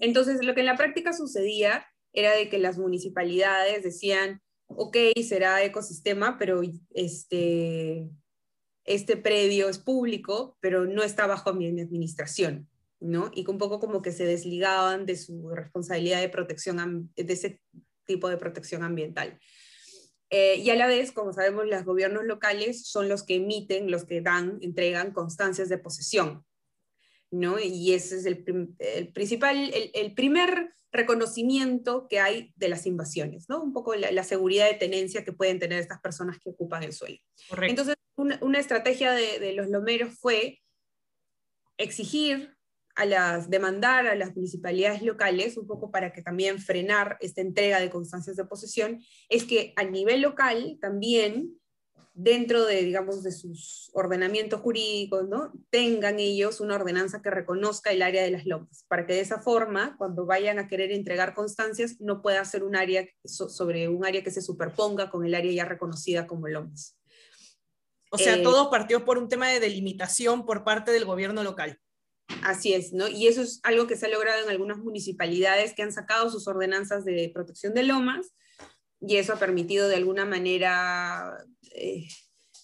Entonces, 0.00 0.44
lo 0.44 0.54
que 0.54 0.60
en 0.60 0.66
la 0.66 0.76
práctica 0.76 1.12
sucedía 1.12 1.86
era 2.12 2.32
de 2.32 2.48
que 2.48 2.58
las 2.58 2.78
municipalidades 2.78 3.82
decían, 3.84 4.40
ok, 4.66 4.96
será 5.26 5.62
ecosistema, 5.62 6.38
pero 6.38 6.60
este, 6.92 8.08
este 8.84 9.16
predio 9.16 9.68
es 9.68 9.78
público, 9.78 10.56
pero 10.60 10.86
no 10.86 11.02
está 11.02 11.26
bajo 11.26 11.52
mi 11.54 11.68
administración, 11.68 12.68
¿no? 13.00 13.30
Y 13.34 13.48
un 13.48 13.58
poco 13.58 13.80
como 13.80 14.02
que 14.02 14.12
se 14.12 14.24
desligaban 14.24 15.06
de 15.06 15.16
su 15.16 15.48
responsabilidad 15.50 16.20
de 16.20 16.28
protección, 16.28 17.12
de 17.14 17.32
ese 17.32 17.60
tipo 18.04 18.28
de 18.28 18.36
protección 18.36 18.82
ambiental. 18.82 19.38
Eh, 20.30 20.56
y 20.56 20.70
a 20.70 20.76
la 20.76 20.86
vez, 20.86 21.12
como 21.12 21.32
sabemos, 21.32 21.66
los 21.66 21.84
gobiernos 21.84 22.24
locales 22.24 22.86
son 22.86 23.08
los 23.08 23.22
que 23.22 23.36
emiten, 23.36 23.90
los 23.90 24.04
que 24.04 24.20
dan, 24.20 24.58
entregan 24.60 25.12
constancias 25.12 25.68
de 25.68 25.78
posesión. 25.78 26.44
¿no? 27.30 27.58
Y 27.58 27.92
ese 27.92 28.16
es 28.16 28.26
el, 28.26 28.42
principal, 29.12 29.70
el, 29.94 30.14
primer 30.14 30.72
reconocimiento 30.92 32.06
que 32.08 32.20
hay 32.20 32.52
de 32.56 32.68
las 32.68 32.86
invasiones, 32.86 33.48
¿no? 33.48 33.62
Un 33.62 33.72
poco 33.72 33.94
la, 33.94 34.24
seguridad 34.24 34.66
de 34.66 34.78
tenencia 34.78 35.24
que 35.24 35.32
pueden 35.32 35.58
tener 35.58 35.78
estas 35.78 36.00
personas 36.00 36.38
que 36.38 36.50
ocupan 36.50 36.82
el 36.82 36.94
suelo. 36.94 37.18
Entonces, 37.62 37.96
una, 38.16 38.58
estrategia 38.58 39.12
de, 39.12 39.38
de, 39.38 39.52
los 39.52 39.68
lomeros 39.68 40.18
fue 40.18 40.60
exigir 41.76 42.57
a 42.98 43.06
las, 43.06 43.48
demandar 43.48 44.08
a 44.08 44.16
las 44.16 44.34
municipalidades 44.34 45.02
locales, 45.02 45.56
un 45.56 45.68
poco 45.68 45.92
para 45.92 46.12
que 46.12 46.20
también 46.20 46.58
frenar 46.58 47.16
esta 47.20 47.40
entrega 47.40 47.78
de 47.78 47.90
constancias 47.90 48.34
de 48.34 48.44
posesión, 48.44 49.00
es 49.28 49.44
que 49.44 49.72
a 49.76 49.84
nivel 49.84 50.20
local 50.20 50.78
también, 50.80 51.54
dentro 52.12 52.64
de, 52.64 52.82
digamos, 52.82 53.22
de 53.22 53.30
sus 53.30 53.88
ordenamientos 53.94 54.60
jurídicos, 54.60 55.28
¿no? 55.28 55.52
tengan 55.70 56.18
ellos 56.18 56.60
una 56.60 56.74
ordenanza 56.74 57.22
que 57.22 57.30
reconozca 57.30 57.92
el 57.92 58.02
área 58.02 58.24
de 58.24 58.32
las 58.32 58.46
lomas, 58.46 58.84
para 58.88 59.06
que 59.06 59.12
de 59.12 59.20
esa 59.20 59.38
forma, 59.38 59.94
cuando 59.96 60.26
vayan 60.26 60.58
a 60.58 60.66
querer 60.66 60.90
entregar 60.90 61.34
constancias, 61.34 62.00
no 62.00 62.20
pueda 62.20 62.44
ser 62.44 62.64
un 62.64 62.74
área 62.74 63.06
sobre 63.22 63.88
un 63.88 64.04
área 64.04 64.24
que 64.24 64.32
se 64.32 64.42
superponga 64.42 65.08
con 65.08 65.24
el 65.24 65.36
área 65.36 65.52
ya 65.52 65.64
reconocida 65.66 66.26
como 66.26 66.48
lomas. 66.48 66.98
O 68.10 68.18
sea, 68.18 68.34
eh, 68.34 68.42
todo 68.42 68.70
partió 68.70 69.04
por 69.04 69.18
un 69.18 69.28
tema 69.28 69.48
de 69.50 69.60
delimitación 69.60 70.44
por 70.44 70.64
parte 70.64 70.90
del 70.90 71.04
gobierno 71.04 71.44
local. 71.44 71.78
Así 72.42 72.74
es, 72.74 72.92
¿no? 72.92 73.08
Y 73.08 73.26
eso 73.26 73.42
es 73.42 73.60
algo 73.62 73.86
que 73.86 73.96
se 73.96 74.06
ha 74.06 74.10
logrado 74.10 74.42
en 74.42 74.50
algunas 74.50 74.78
municipalidades 74.78 75.74
que 75.74 75.82
han 75.82 75.92
sacado 75.92 76.30
sus 76.30 76.46
ordenanzas 76.46 77.04
de 77.04 77.30
protección 77.32 77.74
de 77.74 77.84
lomas 77.84 78.32
y 79.00 79.16
eso 79.16 79.32
ha 79.32 79.38
permitido 79.38 79.88
de 79.88 79.96
alguna 79.96 80.24
manera 80.24 81.44
eh, 81.74 82.06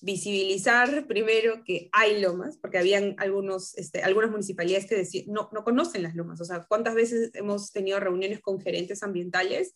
visibilizar 0.04 1.06
primero 1.06 1.64
que 1.64 1.88
hay 1.92 2.20
lomas, 2.20 2.58
porque 2.58 2.78
habían 2.78 3.14
algunos, 3.18 3.76
este, 3.78 4.02
algunas 4.02 4.30
municipalidades 4.30 4.86
que 4.86 4.96
decían, 4.96 5.26
no, 5.28 5.48
no 5.52 5.64
conocen 5.64 6.02
las 6.02 6.14
lomas, 6.14 6.40
o 6.40 6.44
sea, 6.44 6.66
¿cuántas 6.68 6.94
veces 6.94 7.30
hemos 7.34 7.72
tenido 7.72 7.98
reuniones 8.00 8.40
con 8.40 8.60
gerentes 8.60 9.02
ambientales 9.02 9.74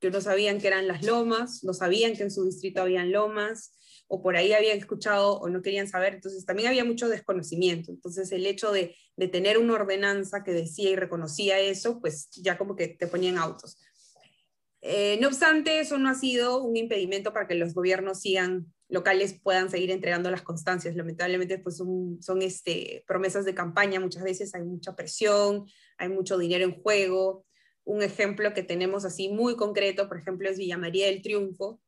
que 0.00 0.10
no 0.10 0.20
sabían 0.22 0.60
que 0.60 0.68
eran 0.68 0.88
las 0.88 1.04
lomas, 1.04 1.62
no 1.62 1.74
sabían 1.74 2.16
que 2.16 2.22
en 2.22 2.30
su 2.30 2.44
distrito 2.46 2.80
habían 2.80 3.12
lomas? 3.12 3.72
O 4.12 4.20
por 4.20 4.36
ahí 4.36 4.52
habían 4.52 4.76
escuchado 4.76 5.38
o 5.38 5.48
no 5.48 5.62
querían 5.62 5.86
saber, 5.86 6.14
entonces 6.14 6.44
también 6.44 6.68
había 6.68 6.84
mucho 6.84 7.08
desconocimiento. 7.08 7.92
Entonces 7.92 8.32
el 8.32 8.44
hecho 8.44 8.72
de, 8.72 8.96
tener 9.30 9.56
una 9.56 9.74
ordenanza 9.74 10.42
que 10.42 10.50
decía 10.50 10.90
y 10.90 10.96
reconocía 10.96 11.60
eso, 11.60 12.00
pues 12.00 12.28
ya 12.30 12.58
como 12.58 12.74
que 12.74 12.88
te 12.88 13.06
ponían 13.06 13.38
autos. 13.38 13.78
Eh, 14.80 15.16
no 15.20 15.28
obstante, 15.28 15.78
eso 15.78 15.96
no 15.96 16.08
ha 16.08 16.14
sido 16.14 16.60
un 16.60 16.76
impedimento 16.76 17.32
para 17.32 17.46
que 17.46 17.54
los 17.54 17.72
gobiernos 17.72 18.22
sigan 18.22 18.66
locales 18.88 19.38
puedan 19.40 19.70
seguir 19.70 19.92
entregando 19.92 20.28
las 20.28 20.42
constancias. 20.42 20.96
Lamentablemente, 20.96 21.58
pues 21.58 21.76
son, 21.76 22.20
son 22.20 22.42
este, 22.42 23.04
promesas 23.06 23.44
de 23.44 23.54
campaña, 23.54 24.00
muchas 24.00 24.24
veces 24.24 24.52
hay 24.56 24.62
mucha 24.62 24.96
presión, 24.96 25.66
hay 25.98 26.08
mucho 26.08 26.36
dinero 26.36 26.64
en 26.64 26.82
juego. 26.82 27.44
Un 27.84 28.02
ejemplo 28.02 28.54
que 28.54 28.64
tenemos 28.64 29.04
así 29.04 29.28
muy 29.28 29.54
concreto, 29.54 30.08
por 30.08 30.18
ejemplo, 30.18 30.50
es 30.50 30.58
Villa 30.58 30.78
María 30.78 31.06
del 31.06 31.22
Triunfo. 31.22 31.80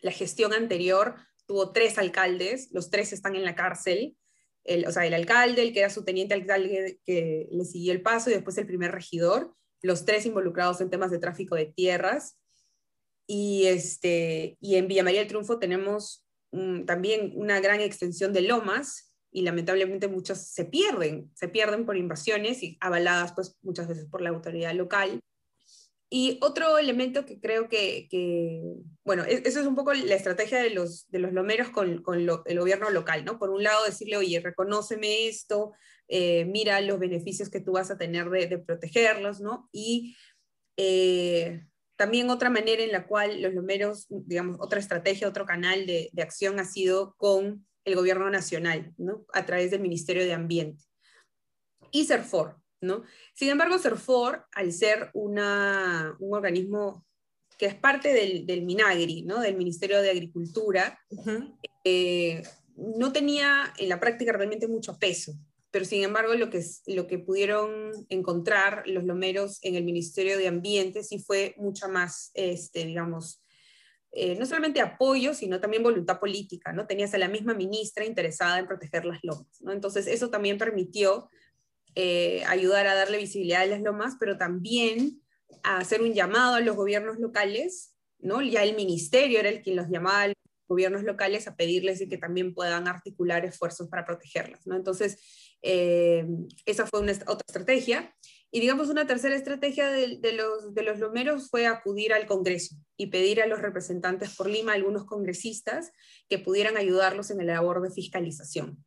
La 0.00 0.10
gestión 0.10 0.52
anterior 0.52 1.14
tuvo 1.50 1.72
tres 1.72 1.98
alcaldes, 1.98 2.68
los 2.70 2.90
tres 2.90 3.12
están 3.12 3.34
en 3.34 3.42
la 3.42 3.56
cárcel, 3.56 4.16
el, 4.62 4.86
o 4.86 4.92
sea, 4.92 5.04
el 5.04 5.14
alcalde, 5.14 5.62
el 5.62 5.72
que 5.72 5.80
era 5.80 5.90
su 5.90 6.04
teniente 6.04 6.32
alcalde 6.32 7.00
que 7.04 7.48
le 7.50 7.64
siguió 7.64 7.92
el 7.92 8.02
paso 8.02 8.30
y 8.30 8.34
después 8.34 8.56
el 8.56 8.68
primer 8.68 8.92
regidor, 8.92 9.52
los 9.82 10.04
tres 10.04 10.26
involucrados 10.26 10.80
en 10.80 10.90
temas 10.90 11.10
de 11.10 11.18
tráfico 11.18 11.56
de 11.56 11.66
tierras. 11.66 12.38
Y, 13.26 13.66
este, 13.66 14.58
y 14.60 14.76
en 14.76 14.86
Villa 14.86 15.02
María 15.02 15.18
del 15.18 15.26
Triunfo 15.26 15.58
tenemos 15.58 16.24
también 16.86 17.32
una 17.34 17.58
gran 17.58 17.80
extensión 17.80 18.32
de 18.32 18.42
lomas 18.42 19.12
y 19.32 19.42
lamentablemente 19.42 20.06
muchas 20.06 20.52
se 20.52 20.66
pierden, 20.66 21.32
se 21.34 21.48
pierden 21.48 21.84
por 21.84 21.96
invasiones 21.96 22.62
y 22.62 22.78
avaladas 22.80 23.32
pues 23.32 23.58
muchas 23.62 23.88
veces 23.88 24.06
por 24.06 24.22
la 24.22 24.30
autoridad 24.30 24.72
local. 24.74 25.18
Y 26.12 26.38
otro 26.42 26.76
elemento 26.76 27.24
que 27.24 27.38
creo 27.38 27.68
que, 27.68 28.08
bueno, 29.04 29.24
e-, 29.24 29.42
eso 29.44 29.60
es 29.60 29.66
un 29.66 29.76
poco 29.76 29.94
la 29.94 30.16
estrategia 30.16 30.60
de 30.60 30.70
los, 30.70 31.08
de 31.08 31.20
los 31.20 31.32
lomeros 31.32 31.70
con, 31.70 32.02
con 32.02 32.18
el 32.18 32.58
gobierno 32.58 32.90
local, 32.90 33.24
¿no? 33.24 33.38
Por 33.38 33.50
un 33.50 33.62
lado, 33.62 33.84
decirle, 33.84 34.16
oye, 34.16 34.40
reconóceme 34.40 35.28
esto, 35.28 35.72
eh, 36.08 36.44
mira 36.46 36.80
los 36.80 36.98
beneficios 36.98 37.48
que 37.48 37.60
tú 37.60 37.72
vas 37.72 37.92
a 37.92 37.96
tener 37.96 38.28
de, 38.28 38.58
protegerlos, 38.58 39.40
¿no? 39.40 39.68
Y 39.72 40.16
eh, 40.76 41.64
también 41.94 42.28
otra 42.28 42.50
manera 42.50 42.82
en 42.82 42.90
la 42.90 43.06
cual 43.06 43.40
los 43.40 43.54
lomeros, 43.54 44.06
digamos, 44.08 44.56
otra 44.58 44.80
estrategia, 44.80 45.28
otro 45.28 45.46
canal 45.46 45.86
de, 45.86 46.10
de 46.12 46.22
acción 46.22 46.58
ha 46.58 46.64
sido 46.64 47.14
con 47.18 47.64
el 47.84 47.94
gobierno 47.94 48.28
nacional, 48.30 48.92
¿no? 48.96 49.24
A 49.32 49.46
través 49.46 49.70
del 49.70 49.80
Ministerio 49.80 50.24
de 50.24 50.32
Ambiente. 50.32 50.82
Y 51.92 52.06
CERFOR, 52.06 52.59
sin 53.34 53.48
embargo, 53.48 53.78
CERFOR, 53.78 54.46
al 54.52 54.72
ser 54.72 55.10
un 55.14 55.38
organismo 55.38 57.04
que 57.58 57.66
es 57.66 57.74
parte 57.74 58.12
del, 58.12 58.62
MINAGRI, 58.62 59.22
¿no? 59.22 59.40
del 59.40 59.56
Ministerio 59.56 60.00
de 60.00 60.10
Agricultura, 60.10 60.98
eh, 61.84 62.42
no 62.76 63.12
tenía 63.12 63.72
en 63.76 63.90
la 63.90 64.00
práctica 64.00 64.32
realmente 64.32 64.66
mucho 64.66 64.98
peso, 64.98 65.34
pero 65.70 65.84
sin 65.84 66.02
embargo 66.02 66.34
lo 66.34 66.48
que, 66.48 66.64
lo 66.86 67.06
que 67.06 67.18
pudieron 67.18 67.92
encontrar 68.08 68.84
los 68.86 69.04
lomeros 69.04 69.58
en 69.62 69.74
el 69.74 69.84
Ministerio 69.84 70.38
de 70.38 70.48
Ambiente 70.48 71.04
sí 71.04 71.18
fue 71.18 71.54
mucha 71.58 71.86
más, 71.86 72.30
este, 72.32 72.86
digamos, 72.86 73.42
eh, 74.12 74.34
no 74.36 74.46
solamente 74.46 74.80
apoyo, 74.80 75.34
sino 75.34 75.60
también 75.60 75.82
voluntad 75.84 76.18
política, 76.18 76.72
¿no? 76.72 76.86
Tenías 76.86 77.14
a 77.14 77.18
la 77.18 77.28
misma 77.28 77.54
ministra 77.54 78.04
interesada 78.04 78.58
en 78.58 78.66
proteger 78.66 79.04
las 79.04 79.20
lomas, 79.22 79.60
¿no? 79.60 79.70
Entonces 79.72 80.08
eso 80.08 80.30
también 80.30 80.58
permitió 80.58 81.28
eh, 81.94 82.42
ayudar 82.46 82.86
a 82.86 82.94
darle 82.94 83.18
visibilidad 83.18 83.62
a 83.62 83.66
las 83.66 83.82
lomas, 83.82 84.16
pero 84.18 84.38
también 84.38 85.22
a 85.62 85.78
hacer 85.78 86.02
un 86.02 86.14
llamado 86.14 86.54
a 86.54 86.60
los 86.60 86.76
gobiernos 86.76 87.18
locales, 87.18 87.96
¿no? 88.18 88.42
Ya 88.42 88.62
el 88.62 88.76
ministerio 88.76 89.40
era 89.40 89.48
el 89.48 89.62
quien 89.62 89.76
los 89.76 89.88
llamaba 89.88 90.22
a 90.22 90.28
los 90.28 90.36
gobiernos 90.68 91.02
locales 91.02 91.48
a 91.48 91.56
pedirles 91.56 92.04
que 92.08 92.18
también 92.18 92.54
puedan 92.54 92.86
articular 92.86 93.44
esfuerzos 93.44 93.88
para 93.88 94.04
protegerlas, 94.04 94.66
¿no? 94.66 94.76
Entonces, 94.76 95.18
eh, 95.62 96.26
esa 96.64 96.86
fue 96.86 97.00
una, 97.00 97.12
otra 97.12 97.44
estrategia. 97.46 98.14
Y 98.52 98.60
digamos, 98.60 98.88
una 98.88 99.06
tercera 99.06 99.36
estrategia 99.36 99.90
de, 99.90 100.32
los, 100.32 100.74
de 100.74 100.82
los 100.82 100.98
lomeros 100.98 101.50
fue 101.50 101.66
acudir 101.66 102.12
al 102.12 102.26
Congreso 102.26 102.74
y 102.96 103.06
pedir 103.06 103.40
a 103.40 103.46
los 103.46 103.60
representantes 103.60 104.34
por 104.34 104.48
Lima, 104.48 104.72
algunos 104.72 105.04
congresistas, 105.04 105.92
que 106.28 106.38
pudieran 106.38 106.76
ayudarlos 106.76 107.30
en 107.30 107.38
la 107.38 107.54
labor 107.54 107.80
de 107.80 107.92
fiscalización. 107.92 108.84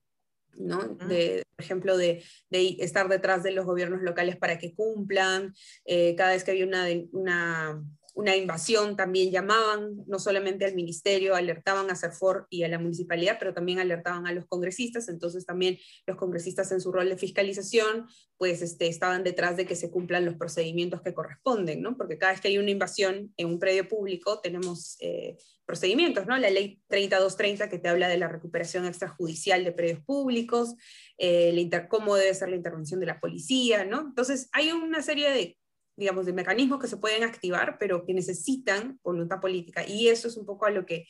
¿No? 0.58 0.96
De, 1.08 1.44
por 1.56 1.64
ejemplo, 1.64 1.98
de, 1.98 2.24
de, 2.50 2.78
estar 2.80 3.08
detrás 3.10 3.44
de 3.44 3.52
los 3.52 3.66
gobiernos 3.66 4.02
locales 4.02 4.38
para 4.38 4.58
que 4.58 4.74
cumplan, 4.74 5.54
eh, 5.86 6.16
cada 6.16 6.32
vez 6.32 6.44
que 6.44 6.52
había 6.52 6.66
una, 6.66 6.88
una 7.12 7.84
una 8.16 8.36
invasión, 8.36 8.96
también 8.96 9.32
llamaban 9.32 10.04
no 10.06 10.20
solamente 10.20 10.66
al 10.66 10.76
ministerio, 10.76 11.36
alertaban 11.36 11.90
a 11.90 11.96
CERFOR 11.96 12.48
y 12.50 12.64
a 12.64 12.68
la 12.68 12.78
municipalidad, 12.78 13.38
pero 13.40 13.54
también 13.54 13.80
alertaban 13.80 14.28
a 14.28 14.32
los 14.32 14.46
congresistas, 14.46 15.10
entonces 15.10 15.46
también 15.46 15.78
los 16.06 16.18
congresistas 16.18 16.72
en 16.72 16.80
su 16.80 16.92
rol 16.92 17.10
de 17.10 17.18
fiscalización, 17.18 18.06
pues 18.38 18.62
este, 18.62 18.88
estaban 18.88 19.24
detrás 19.24 19.58
de 19.58 19.66
que 19.66 19.76
se 19.76 19.90
cumplan 19.90 20.26
los 20.26 20.36
procedimientos 20.36 21.02
que 21.02 21.14
corresponden, 21.14 21.82
¿no? 21.82 21.98
Porque 21.98 22.18
cada 22.18 22.34
vez 22.34 22.42
que 22.42 22.50
hay 22.50 22.58
una 22.60 22.72
invasión 22.72 23.34
en 23.36 23.48
un 23.48 23.60
predio 23.60 23.88
público 23.88 24.40
tenemos 24.42 24.98
eh, 25.00 25.38
procedimientos, 25.66 26.26
¿no? 26.26 26.38
La 26.38 26.50
ley 26.50 26.82
3230 26.88 27.70
que 27.70 27.80
te 27.80 27.90
habla 27.90 28.08
de 28.08 28.18
la 28.18 28.28
recuperación 28.28 28.86
extrajudicial 28.86 29.64
de 29.64 29.72
predios 29.72 30.00
públicos, 30.02 30.76
eh, 31.18 31.70
cómo 31.90 32.16
debe 32.16 32.34
ser 32.34 32.50
la 32.50 32.56
intervención 32.56 33.00
de 33.00 33.06
la 33.06 33.20
policía, 33.20 33.86
¿no? 33.86 34.02
Entonces 34.02 34.50
hay 34.52 34.72
una 34.72 35.02
serie 35.02 35.32
de 35.32 35.58
digamos, 35.96 36.26
de 36.26 36.34
mecanismos 36.34 36.80
que 36.80 36.88
se 36.88 36.98
pueden 36.98 37.24
activar, 37.24 37.78
pero 37.80 38.06
que 38.06 38.14
necesitan 38.14 39.00
voluntad 39.04 39.40
política. 39.40 39.86
Y 39.88 40.08
eso 40.08 40.28
es 40.28 40.38
un 40.38 40.46
poco 40.46 40.66
a 40.66 40.72
lo 40.72 40.86
que, 40.86 41.06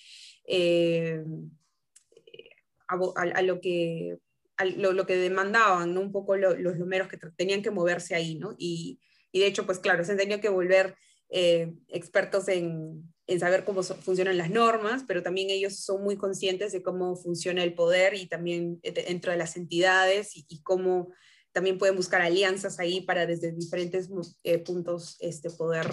eh, 0.46 1.24
a, 2.88 3.42
lo 3.42 3.62
que, 3.62 4.18
lo, 4.76 5.06
que 5.06 5.16
demandaban, 5.16 5.94
¿no? 5.94 6.02
Un 6.02 6.12
poco 6.12 6.36
los 6.36 6.78
números 6.78 7.08
que 7.08 7.18
tenían 7.36 7.62
que 7.62 7.72
moverse 7.72 8.16
ahí, 8.16 8.36
¿no? 8.36 8.56
Y, 8.58 9.00
y, 9.32 9.40
de 9.40 9.48
hecho, 9.48 9.66
pues 9.66 9.80
claro, 9.80 10.04
se 10.04 10.12
han 10.12 10.18
tenido 10.18 10.42
que 10.42 10.50
volver 10.50 10.96
eh, 11.30 11.74
expertos 11.88 12.48
en, 12.50 13.13
en, 13.28 13.40
saber 13.40 13.64
cómo 13.64 13.84
funcionan 13.84 14.38
las 14.38 14.50
normas, 14.50 15.04
pero 15.08 15.24
también 15.24 15.50
ellos 15.50 15.78
son 15.78 16.04
muy 16.04 16.18
conscientes 16.18 16.72
de 16.72 16.82
cómo 16.82 17.16
funciona 17.16 17.64
el 17.64 17.74
poder 17.74 18.14
y 18.14 18.28
también 18.28 18.80
eh, 18.84 18.92
dentro 18.92 19.32
de 19.32 19.38
las 19.38 19.56
entidades 19.58 20.32
y, 20.36 20.62
cómo 20.64 21.12
también 21.52 21.78
pueden 21.78 21.96
buscar 21.96 22.22
alianzas 22.22 22.80
ahí 22.80 23.02
para 23.02 23.26
desde 23.26 23.52
diferentes 23.52 24.10
eh, 24.44 24.58
puntos 24.58 25.18
este, 25.20 25.50
poder 25.52 25.88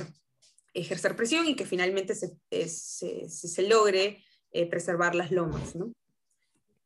ejercer 0.72 1.16
presión 1.16 1.46
y 1.46 1.56
que 1.56 1.66
finalmente 1.66 2.14
se, 2.14 2.32
eh, 2.50 2.68
se, 2.68 3.28
se, 3.28 3.62
logre 3.62 4.24
preservar 4.68 5.14
las 5.14 5.30
lomas. 5.30 5.76
¿no? 5.76 5.92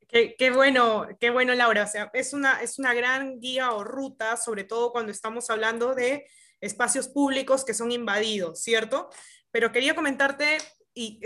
Qué, 0.08 0.50
bueno, 0.54 1.08
qué 1.18 1.30
bueno, 1.30 1.54
Laura. 1.54 1.90
O 1.92 2.10
es 2.16 2.32
una, 2.34 2.62
es 2.62 2.78
una 2.78 2.94
gran 2.94 3.40
guía 3.40 3.72
o 3.72 3.82
ruta, 3.82 4.36
sobre 4.36 4.62
todo 4.62 4.92
cuando 4.92 5.10
estamos 5.10 5.50
hablando 5.50 5.94
de 5.94 6.26
espacios 6.60 7.08
públicos 7.08 7.64
que 7.64 7.74
son 7.74 7.90
invadidos, 7.90 8.62
¿cierto? 8.62 9.10
Pero 9.54 9.70
quería 9.70 9.94
comentarte, 9.94 10.58
y, 10.94 11.20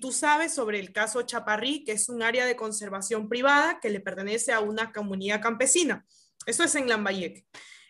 tú 0.00 0.10
sabes 0.10 0.52
sobre 0.52 0.80
el 0.80 0.92
caso 0.92 1.22
Chaparrí, 1.22 1.84
que 1.84 1.92
es 1.92 2.08
un 2.08 2.24
área 2.24 2.44
de 2.44 2.56
conservación 2.56 3.28
privada 3.28 3.78
que 3.78 3.88
le 3.88 4.00
pertenece 4.00 4.52
a 4.52 4.58
una 4.58 4.92
comunidad 4.92 5.40
campesina. 5.40 6.04
Eso 6.44 6.64
es 6.64 6.74
en 6.74 6.88
Lambayeque. 6.88 7.46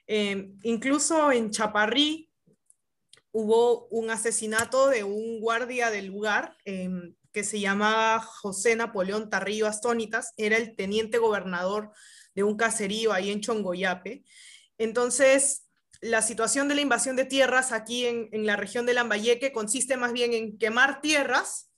Eh, 0.07 0.51
incluso 0.63 1.33
en 1.33 1.51
Chaparrí 1.51 2.31
hubo 3.33 3.87
un 3.87 4.11
asesinato 4.11 4.89
de 4.89 5.05
un 5.05 5.41
guardia 5.41 5.91
del 5.91 6.09
lugar 6.09 6.55
em, 6.67 7.15
que 7.33 7.43
se 7.43 7.59
llamaba 7.59 8.21
José 8.21 8.77
Napoleón 8.77 9.31
Tarrillo 9.31 9.67
Astónitas, 9.67 10.35
era 10.37 10.59
el 10.59 10.77
teniente 10.77 11.17
gobernador 11.17 11.93
de 12.35 12.43
un 12.43 12.59
caserío 12.59 13.15
ahí 13.15 13.31
en 13.31 13.41
Chongoyape. 13.41 14.23
Entonces, 14.77 15.68
la 16.01 16.23
situación 16.23 16.69
de 16.69 16.75
la 16.75 16.81
invasión 16.81 17.17
de 17.17 17.25
tierras 17.25 17.73
aquí 17.73 18.07
en, 18.07 18.29
en 18.33 18.47
la 18.47 18.57
región 18.57 18.87
de 18.87 18.95
Lambayeque 18.95 19.53
consiste 19.53 19.97
más 19.97 20.13
bien 20.13 20.33
en 20.33 20.59
quemar 20.59 21.01
tierras 21.01 21.71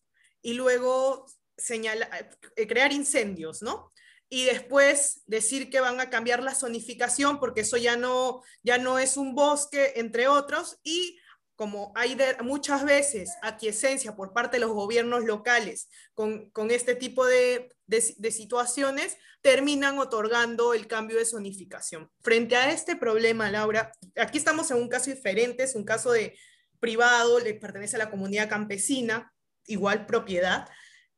y 0.42 0.54
luego 0.54 1.26
eh, 1.68 2.66
crear 2.66 2.92
incendios, 2.92 3.62
¿no? 3.62 3.90
y 4.32 4.44
después 4.44 5.22
decir 5.26 5.68
que 5.70 5.80
van 5.80 6.00
a 6.00 6.08
cambiar 6.08 6.42
la 6.42 6.54
zonificación 6.54 7.40
porque 7.40 7.62
eso 7.62 7.76
ya 7.76 7.96
no, 7.96 8.42
ya 8.62 8.78
no 8.78 8.98
es 9.00 9.16
un 9.16 9.35
bosque, 9.35 9.94
entre 9.96 10.28
otros, 10.28 10.78
y 10.85 11.18
como 11.61 11.92
hay 11.94 12.16
muchas 12.42 12.87
veces 12.87 13.33
aquiescencia 13.42 14.16
por 14.16 14.33
parte 14.33 14.57
de 14.57 14.62
los 14.62 14.70
gobiernos 14.70 15.27
locales 15.27 15.90
con, 16.14 16.49
con 16.53 16.70
este 16.70 16.94
tipo 16.94 17.27
de, 17.27 17.77
de, 17.87 18.31
situaciones, 18.31 19.18
terminan 19.42 19.99
otorgando 19.99 20.73
el 20.73 20.87
cambio 20.87 21.18
de 21.18 21.27
zonificación. 21.27 22.11
Frente 22.23 22.57
a 22.57 22.73
este 22.73 22.96
problema, 22.96 23.51
Laura, 23.51 23.92
aquí 24.16 24.38
estamos 24.38 24.70
en 24.70 24.79
un 24.79 24.88
caso 24.88 25.11
diferente, 25.11 25.64
es 25.64 25.75
un 25.75 25.85
caso 25.85 26.12
de 26.12 26.35
privado, 26.79 27.38
le 27.40 27.53
pertenece 27.53 27.96
a 27.96 27.99
la 27.99 28.11
comunidad 28.11 28.49
campesina, 28.49 29.31
igual 29.66 30.07
propiedad. 30.07 30.66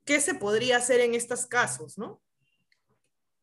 ¿Qué 0.05 0.21
se 0.21 0.35
podría 0.35 0.79
hacer 0.79 0.99
en 1.03 1.15
estos 1.15 1.47
casos, 1.47 1.99
no? 1.99 2.21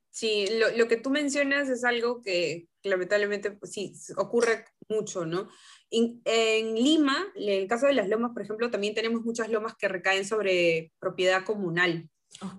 Sí, 0.09 0.49
lo, 0.59 0.69
lo, 0.75 0.89
que 0.89 0.97
tú 0.97 1.11
mencionas 1.11 1.69
es 1.69 1.85
algo 1.85 2.21
que, 2.21 2.67
lamentablemente 2.83 3.51
pues, 3.51 3.71
sí 3.71 3.93
ocurre 4.17 4.65
mucho, 4.89 5.25
¿no? 5.25 5.47
En, 5.91 6.21
en, 6.25 6.75
Lima, 6.75 7.17
en 7.35 7.49
el 7.49 7.67
caso 7.67 7.87
de 7.87 7.93
las 7.93 8.07
lomas, 8.07 8.31
por 8.33 8.43
ejemplo, 8.43 8.69
también 8.69 8.93
tenemos 8.93 9.23
muchas 9.23 9.49
lomas 9.49 9.75
que 9.77 9.87
recaen 9.87 10.25
sobre 10.25 10.91
propiedad 10.99 11.43
comunal. 11.43 12.09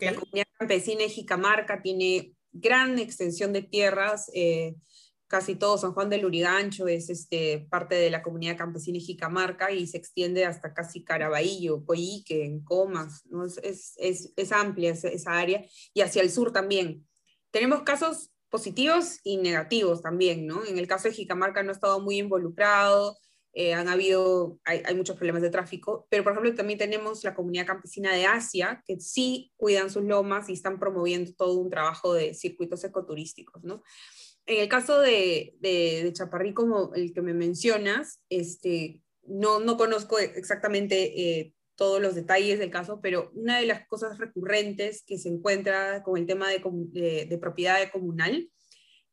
La 0.00 0.14
comunidad 0.14 0.46
campesina 0.58 1.02
de 1.02 1.08
Jicamarca 1.08 1.80
tiene 1.80 2.34
gran 2.52 2.98
extensión 2.98 3.52
de 3.52 3.62
tierras, 3.62 4.30
eh, 4.34 4.74
casi 5.30 5.54
todo 5.54 5.78
San 5.78 5.92
Juan 5.92 6.10
del 6.10 6.24
Urigancho 6.24 6.88
es 6.88 7.08
este, 7.08 7.64
parte 7.70 7.94
de 7.94 8.10
la 8.10 8.20
comunidad 8.20 8.56
campesina 8.56 8.98
de 8.98 9.04
Jicamarca 9.04 9.70
y 9.70 9.86
se 9.86 9.96
extiende 9.96 10.44
hasta 10.44 10.74
casi 10.74 11.04
Caraballo, 11.04 11.84
Coyique, 11.84 12.44
en 12.44 12.64
Comas, 12.64 13.22
¿no? 13.26 13.44
es, 13.44 13.94
es, 13.96 14.32
es, 14.34 14.52
amplia 14.52 14.90
esa 14.90 15.38
área, 15.38 15.64
y 15.94 16.00
hacia 16.00 16.22
el 16.22 16.30
sur 16.30 16.52
también 16.52 17.06
tenemos 17.52 17.82
casos 17.82 18.32
positivos 18.50 19.20
y 19.24 19.38
negativos 19.38 20.02
también, 20.02 20.46
¿no? 20.46 20.64
En 20.64 20.78
el 20.78 20.86
caso 20.86 21.08
de 21.08 21.14
Jicamarca 21.14 21.62
no 21.62 21.70
ha 21.70 21.72
estado 21.72 22.00
muy 22.00 22.18
involucrado, 22.18 23.16
eh, 23.52 23.74
han 23.74 23.88
habido, 23.88 24.60
hay, 24.64 24.94
muchos 24.94 25.16
problemas 25.16 25.42
de 25.42 25.50
tráfico, 25.50 26.06
pero 26.08 26.22
por 26.22 26.32
ejemplo 26.32 26.54
también 26.54 26.78
tenemos 26.78 27.24
la 27.24 27.34
comunidad 27.34 27.66
campesina 27.66 28.14
de 28.14 28.26
Asia, 28.26 28.82
que 28.86 29.00
sí 29.00 29.50
cuidan 29.56 29.90
sus 29.90 30.04
lomas 30.04 30.48
y 30.48 30.52
están 30.52 30.78
promoviendo 30.78 31.32
todo 31.36 31.54
un 31.54 31.70
trabajo 31.70 32.14
de 32.14 32.34
circuitos 32.34 32.84
ecoturísticos, 32.84 33.64
¿no? 33.64 33.82
En 34.46 34.60
el 34.60 34.68
caso 34.68 35.00
de, 35.00 35.56
de, 35.60 36.02
de 36.04 36.12
Chaparrí, 36.12 36.54
como 36.54 36.94
el 36.94 37.12
que 37.12 37.22
me 37.22 37.34
mencionas, 37.34 38.20
este, 38.28 39.02
no, 39.24 39.60
no 39.60 39.76
conozco 39.76 40.18
exactamente 40.18 41.20
eh, 41.20 41.54
todos 41.80 41.98
los 41.98 42.14
detalles 42.14 42.58
del 42.58 42.70
caso, 42.70 43.00
pero 43.00 43.30
una 43.34 43.58
de 43.58 43.64
las 43.64 43.86
cosas 43.86 44.18
recurrentes 44.18 45.02
que 45.02 45.16
se 45.16 45.30
encuentra 45.30 46.02
con 46.02 46.18
el 46.18 46.26
tema 46.26 46.50
de, 46.50 47.26
de, 47.26 47.38
propiedad 47.38 47.90
comunal 47.90 48.50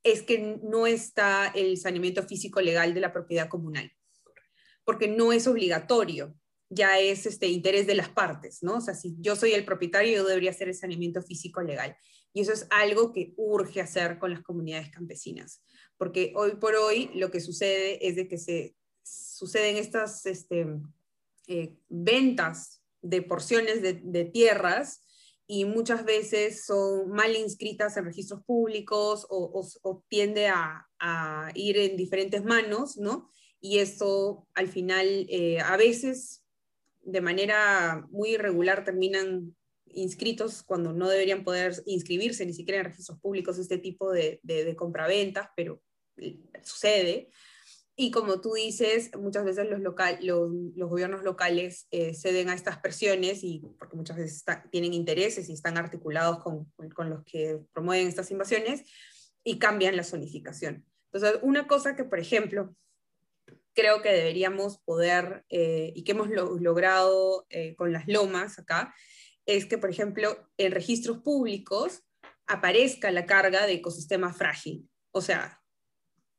es 0.04 0.22
que 0.22 0.60
no 0.62 0.86
está 0.86 1.48
el 1.56 1.78
saneamiento 1.78 2.24
físico 2.24 2.60
legal 2.60 2.94
de 2.94 3.00
la 3.00 3.14
propiedad 3.14 3.48
comunal, 3.48 3.90
porque 4.84 5.08
no 5.08 5.32
es 5.32 5.48
obligatorio, 5.48 6.36
ya 6.70 7.00
es 7.00 7.26
este 7.26 7.48
interés 7.48 7.88
de 7.88 7.96
las 7.96 8.10
partes, 8.10 8.62
¿no? 8.62 8.76
O 8.76 8.82
sea, 8.82 8.96
si 8.96 9.16
yo 9.18 9.38
soy 9.38 9.54
el 9.54 9.64
propietario, 9.64 10.18
yo 10.18 10.28
debería 10.28 10.52
hacer 10.52 10.68
el 10.68 10.76
saneamiento 10.76 11.22
físico 11.22 11.62
legal. 11.62 11.96
Y 12.34 12.42
eso 12.42 12.52
es 12.52 12.68
algo 12.70 13.14
que 13.14 13.34
urge 13.38 13.80
hacer 13.80 14.20
con 14.20 14.32
las 14.32 14.42
comunidades 14.42 14.92
campesinas, 14.92 15.64
porque 15.98 16.34
hoy 16.36 16.58
por 16.58 16.76
hoy 16.76 17.12
lo 17.16 17.32
que 17.32 17.40
sucede 17.40 18.06
es 18.06 18.18
de 18.18 18.28
que 18.28 18.38
se 18.38 18.76
suceden 19.04 19.78
estas 19.78 20.26
este, 20.26 20.68
eh, 21.48 21.78
ventas 21.90 22.82
de 23.02 23.22
porciones 23.22 23.82
de, 23.82 24.26
tierras 24.26 25.06
y 25.48 25.66
muchas 25.66 26.04
veces 26.04 26.66
son 26.66 27.10
mal 27.10 27.36
inscritas 27.36 27.96
en 27.96 28.06
registros 28.06 28.44
públicos 28.44 29.26
o, 29.30 30.04
tiende 30.10 30.48
a, 30.48 30.84
ir 31.54 31.78
en 31.78 31.96
diferentes 31.96 32.44
manos, 32.44 32.98
¿no? 32.98 33.32
Y 33.62 33.80
eso 33.80 34.48
al 34.54 34.68
final 34.68 35.26
eh, 35.30 35.60
a 35.60 35.78
veces 35.78 36.44
de 37.02 37.22
manera 37.22 38.06
muy 38.10 38.32
irregular 38.32 38.84
terminan 38.84 39.56
inscritos 39.86 40.64
cuando 40.64 40.92
no 40.92 41.08
deberían 41.08 41.44
poder 41.44 41.74
inscribirse 41.86 42.46
ni 42.46 42.54
siquiera 42.54 42.80
en 42.80 42.86
registros 42.88 43.20
públicos 43.20 43.58
este 43.58 43.78
tipo 43.78 44.12
de 44.12 44.76
compraventas, 44.78 45.50
pero 45.56 45.82
eh, 46.18 46.40
sucede. 46.64 47.30
Y 48.00 48.12
como 48.12 48.42
tú 48.42 48.54
dices, 48.54 49.10
muchas 49.18 49.44
veces 49.44 49.68
los, 49.68 49.80
local, 49.80 50.20
los, 50.22 50.52
gobiernos 50.76 51.24
locales 51.24 51.88
eh, 51.90 52.14
ceden 52.14 52.48
a 52.48 52.54
estas 52.54 52.78
presiones 52.78 53.44
y 53.44 53.64
porque 53.80 53.98
muchas 53.98 54.18
veces 54.18 54.46
tienen 54.70 54.94
intereses 54.94 55.50
y 55.50 55.54
están 55.54 55.80
articulados 55.80 56.38
con, 56.44 56.72
con, 56.94 57.10
los 57.10 57.24
que 57.24 57.60
promueven 57.74 58.08
estas 58.08 58.30
invasiones 58.30 58.84
y 59.44 59.58
cambian 59.58 59.98
la 59.98 60.04
zonificación. 60.04 60.86
Entonces, 61.12 61.40
una 61.42 61.68
cosa 61.68 61.96
que, 61.96 62.04
por 62.04 62.20
ejemplo, 62.20 62.76
creo 63.74 64.04
que 64.04 64.10
deberíamos 64.12 64.78
poder 64.78 65.44
eh, 65.50 65.92
y 65.96 66.04
que 66.04 66.12
hemos 66.12 66.30
logrado 66.30 67.48
eh, 67.50 67.76
con 67.76 67.92
las 67.94 68.08
lomas 68.08 68.60
acá, 68.60 68.94
es 69.48 69.66
que, 69.66 69.80
por 69.80 69.90
ejemplo, 69.90 70.48
en 70.58 70.72
registros 70.72 71.18
públicos 71.24 72.04
aparezca 72.46 73.10
la 73.10 73.26
carga 73.26 73.66
de 73.66 73.74
ecosistema 73.74 74.34
frágil. 74.34 74.88
O 75.12 75.22
sea, 75.22 75.62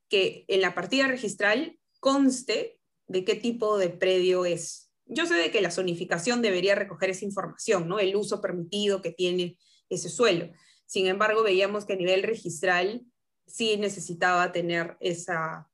que 0.09 0.45
en 0.47 0.61
la 0.61 0.75
partida 0.75 1.07
registral 1.07 1.77
conste 1.99 2.79
de 3.07 3.23
qué 3.23 3.35
tipo 3.35 3.77
de 3.77 3.89
predio 3.89 4.45
es. 4.45 4.91
Yo 5.05 5.25
sé 5.25 5.35
de 5.35 5.51
que 5.51 5.61
la 5.61 5.71
zonificación 5.71 6.41
debería 6.41 6.75
recoger 6.75 7.09
esa 7.09 7.25
información, 7.25 7.87
¿no? 7.87 7.99
El 7.99 8.15
uso 8.15 8.41
permitido 8.41 9.01
que 9.01 9.11
tiene 9.11 9.57
ese 9.89 10.09
suelo. 10.09 10.51
Sin 10.85 11.07
embargo, 11.07 11.43
veíamos 11.43 11.85
que 11.85 11.93
a 11.93 11.97
nivel 11.97 12.23
registral 12.23 13.03
sí 13.47 13.77
necesitaba 13.77 14.51
tener 14.51 14.97
esa, 14.99 15.67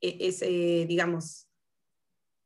e, 0.00 0.16
ese, 0.20 0.86
digamos, 0.86 1.48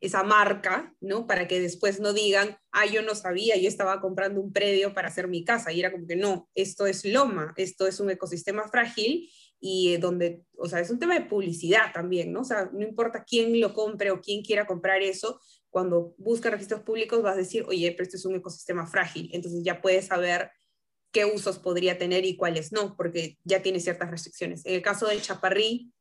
esa 0.01 0.23
marca, 0.23 0.95
¿no? 1.01 1.27
Para 1.27 1.47
que 1.49 1.61
después 1.61 2.01
no 2.01 2.13
digan, 2.13 2.59
ah, 2.73 2.87
yo 2.87 3.03
no 3.03 3.15
sabía, 3.15 3.57
yo 3.57 3.69
estaba 3.69 4.01
comprando 4.01 4.41
un 4.41 4.53
predio 4.53 4.93
para 4.95 5.09
hacer 5.09 5.29
mi 5.29 5.45
casa. 5.45 5.73
Y 5.73 5.81
era 5.81 5.93
como 5.93 6.07
que 6.07 6.17
no, 6.17 6.49
esto 6.55 6.87
es 6.87 7.05
loma, 7.05 7.55
esto 7.57 7.87
es 7.87 8.01
un 8.01 8.11
ecosistema 8.11 8.69
frágil 8.69 9.31
y 9.61 9.97
donde, 9.97 10.45
o 10.59 10.69
sea, 10.69 10.81
es 10.81 10.91
un 10.91 10.99
tema 10.99 11.15
de 11.15 11.27
publicidad 11.27 11.93
también, 11.93 12.33
¿no? 12.33 12.41
O 12.41 12.45
sea, 12.45 12.71
no 12.73 12.83
importa 12.83 13.25
quién 13.25 13.59
lo 13.61 13.73
compre 13.73 14.11
o 14.11 14.21
quién 14.21 14.43
quiera 14.43 14.67
comprar 14.67 15.03
eso, 15.03 15.41
cuando 15.71 16.15
busca 16.19 16.51
registros 16.51 16.83
públicos 16.83 17.23
vas 17.23 17.35
a 17.35 17.39
decir, 17.39 17.65
oye, 17.67 17.91
pero 17.93 18.05
esto 18.05 18.17
es 18.17 18.25
un 18.25 18.37
ecosistema 18.37 18.87
frágil, 18.87 19.31
entonces 19.33 19.63
ya 19.65 19.81
puedes 19.81 20.07
saber 20.07 20.51
qué 21.13 21.25
usos 21.25 21.59
podría 21.59 21.97
tener 21.97 22.25
y 22.25 22.37
cuáles 22.37 22.73
no, 22.73 22.97
porque 22.97 23.39
ya 23.45 23.63
tiene 23.63 23.81
ciertas 23.81 24.11
restricciones. 24.11 24.67
En 24.67 24.75
el 24.75 24.83
caso 24.83 25.07
del 25.07 25.23
Chaparrí, 25.23 25.93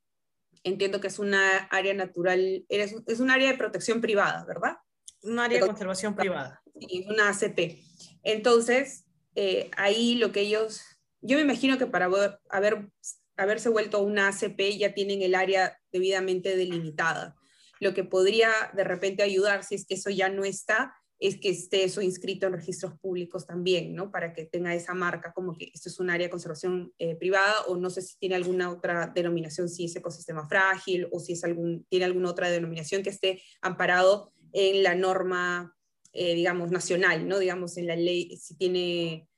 entiendo 0.63 0.99
que 0.99 1.07
es 1.07 1.19
una 1.19 1.57
área 1.69 1.93
natural, 1.93 2.65
es 2.67 3.19
un 3.19 3.29
área 3.29 3.51
de 3.51 3.57
protección 3.57 4.01
privada, 4.01 4.43
¿verdad? 4.45 4.77
Un 5.21 5.39
área 5.39 5.59
de 5.59 5.67
conservación 5.67 6.15
privada. 6.15 6.61
Sí, 6.79 7.05
una 7.07 7.29
ACP. 7.29 7.83
Entonces, 8.23 9.05
eh, 9.35 9.69
ahí 9.77 10.15
lo 10.15 10.31
que 10.31 10.41
ellos, 10.41 10.81
yo 11.21 11.37
me 11.37 11.43
imagino 11.43 11.77
que 11.77 11.85
para 11.85 12.09
haber, 12.49 12.89
haberse 13.37 13.69
vuelto 13.69 14.01
una 14.01 14.27
ACP 14.27 14.77
ya 14.77 14.93
tienen 14.93 15.21
el 15.21 15.35
área 15.35 15.79
debidamente 15.91 16.55
delimitada. 16.55 17.35
Lo 17.79 17.93
que 17.93 18.03
podría 18.03 18.49
de 18.73 18.83
repente 18.83 19.23
ayudar, 19.23 19.63
si 19.63 19.75
es 19.75 19.85
que 19.85 19.95
eso 19.95 20.09
ya 20.09 20.29
no 20.29 20.45
está, 20.45 20.93
es 21.19 21.39
que 21.39 21.49
esté 21.49 21.85
eso 21.85 22.01
inscrito 22.01 22.47
en 22.47 22.53
registros 22.53 22.99
públicos 22.99 23.47
también, 23.47 23.95
¿no? 23.95 24.11
Para 24.11 24.33
que 24.33 24.45
tenga 24.45 24.75
esa 24.75 24.93
marca 24.93 25.31
como 25.33 25.55
que 25.55 25.71
esto 25.73 25.87
es 25.87 25.99
un 25.99 26.09
área 26.09 26.27
de 26.27 26.31
conservación 26.31 26.93
eh, 26.97 27.15
privada 27.15 27.61
o 27.67 27.77
no 27.77 27.89
sé 27.89 28.01
si 28.01 28.17
tiene 28.17 28.35
alguna 28.35 28.69
otra 28.69 29.07
denominación, 29.07 29.69
si 29.69 29.85
es 29.85 29.95
ecosistema 29.95 30.47
frágil 30.47 31.07
o 31.11 31.19
si 31.19 31.33
es 31.33 31.43
algún, 31.45 31.85
tiene 31.85 32.05
alguna 32.05 32.29
otra 32.29 32.49
denominación 32.49 33.03
que 33.03 33.09
esté 33.09 33.41
amparado 33.61 34.33
en 34.51 34.83
la 34.83 34.95
norma, 34.95 35.75
eh, 36.11 36.35
digamos, 36.35 36.71
nacional, 36.71 37.25
¿no? 37.27 37.39
Digamos, 37.39 37.77
en 37.77 37.87
la 37.87 37.95
ley, 37.95 38.35
si 38.37 38.57
tiene 38.57 39.29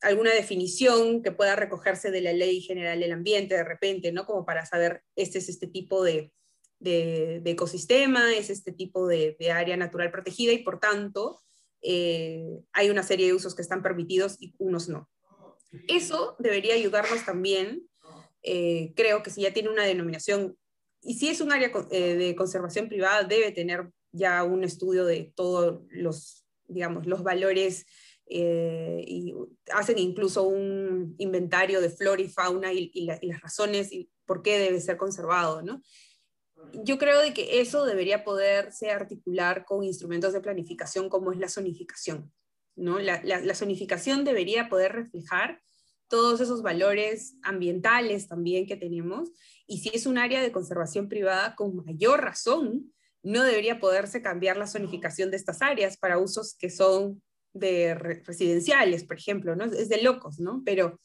alguna 0.00 0.32
definición 0.32 1.22
que 1.22 1.32
pueda 1.32 1.56
recogerse 1.56 2.10
de 2.10 2.20
la 2.20 2.32
ley 2.32 2.60
general 2.60 3.00
del 3.00 3.12
ambiente 3.12 3.54
de 3.54 3.64
repente, 3.64 4.12
¿no? 4.12 4.26
Como 4.26 4.44
para 4.44 4.64
saber, 4.66 5.02
este 5.16 5.38
es 5.38 5.48
este 5.48 5.66
tipo 5.66 6.02
de, 6.02 6.32
de, 6.78 7.42
ecosistema, 7.44 8.32
es 8.34 8.50
este 8.50 8.72
tipo 8.72 9.06
de, 9.06 9.36
área 9.52 9.76
natural 9.76 10.10
protegida 10.10 10.52
y 10.52 10.62
por 10.62 10.80
tanto 10.80 11.40
eh, 11.82 12.60
hay 12.72 12.90
una 12.90 13.02
serie 13.02 13.26
de 13.26 13.34
usos 13.34 13.54
que 13.54 13.62
están 13.62 13.82
permitidos 13.82 14.36
y 14.40 14.54
unos 14.58 14.88
no. 14.88 15.08
Eso 15.86 16.36
debería 16.38 16.74
ayudarnos 16.74 17.24
también, 17.24 17.88
eh, 18.42 18.92
creo 18.96 19.22
que 19.22 19.30
si 19.30 19.42
ya 19.42 19.52
tiene 19.52 19.68
una 19.68 19.84
denominación 19.84 20.56
y 21.02 21.14
si 21.14 21.28
es 21.28 21.40
un 21.40 21.52
área 21.52 21.70
eh, 21.90 22.14
de 22.14 22.34
conservación 22.34 22.88
privada, 22.88 23.22
debe 23.24 23.52
tener 23.52 23.90
ya 24.12 24.42
un 24.42 24.64
estudio 24.64 25.04
de 25.04 25.32
todos 25.34 25.82
los, 25.90 26.44
digamos, 26.66 27.06
los 27.06 27.22
valores 27.22 27.86
y 28.32 29.34
hacen 29.72 29.98
incluso 29.98 30.44
un 30.44 31.14
inventario 31.18 31.80
de 31.80 31.90
flora 31.90 32.22
y 32.22 32.28
fauna 32.28 32.72
y, 32.72 32.90
las 33.04 33.40
razones 33.40 33.92
y 33.92 34.08
por 34.24 34.42
qué 34.42 34.58
debe 34.58 34.80
ser 34.80 34.96
conservado, 34.96 35.62
¿no? 35.62 35.82
yo 36.84 36.98
creo 36.98 37.20
de 37.20 37.32
que 37.32 37.60
eso 37.60 37.84
debería 37.84 38.24
poderse 38.24 38.90
articular 38.90 39.64
con 39.64 39.84
instrumentos 39.84 40.32
de 40.32 40.40
planificación 40.40 41.08
como 41.08 41.32
es 41.32 41.38
la 41.38 41.48
zonificación. 41.48 42.32
¿no? 42.76 42.98
La, 42.98 43.20
la, 43.22 43.54
zonificación 43.54 44.24
debería 44.24 44.68
poder 44.68 44.92
reflejar 44.92 45.60
todos 46.08 46.40
esos 46.40 46.62
valores 46.62 47.36
ambientales 47.42 48.28
también 48.28 48.66
que 48.66 48.76
tenemos 48.76 49.30
y 49.66 49.78
si 49.78 49.90
es 49.94 50.06
un 50.06 50.18
área 50.18 50.42
de 50.42 50.52
conservación 50.52 51.08
privada, 51.08 51.54
con 51.54 51.76
mayor 51.84 52.22
razón, 52.22 52.92
no 53.22 53.42
debería 53.44 53.80
poderse 53.80 54.22
cambiar 54.22 54.56
la 54.56 54.66
zonificación 54.66 55.30
de 55.30 55.36
estas 55.36 55.62
áreas 55.62 55.96
para 55.96 56.18
usos 56.18 56.56
que 56.58 56.70
son 56.70 57.22
de 57.52 57.94
residenciales, 57.94 59.04
por 59.04 59.16
ejemplo, 59.16 59.56
¿no? 59.56 59.64
Es 59.64 59.88
de 59.88 60.02
locos, 60.02 60.38
¿no? 60.38 60.62
Pero 60.64 61.00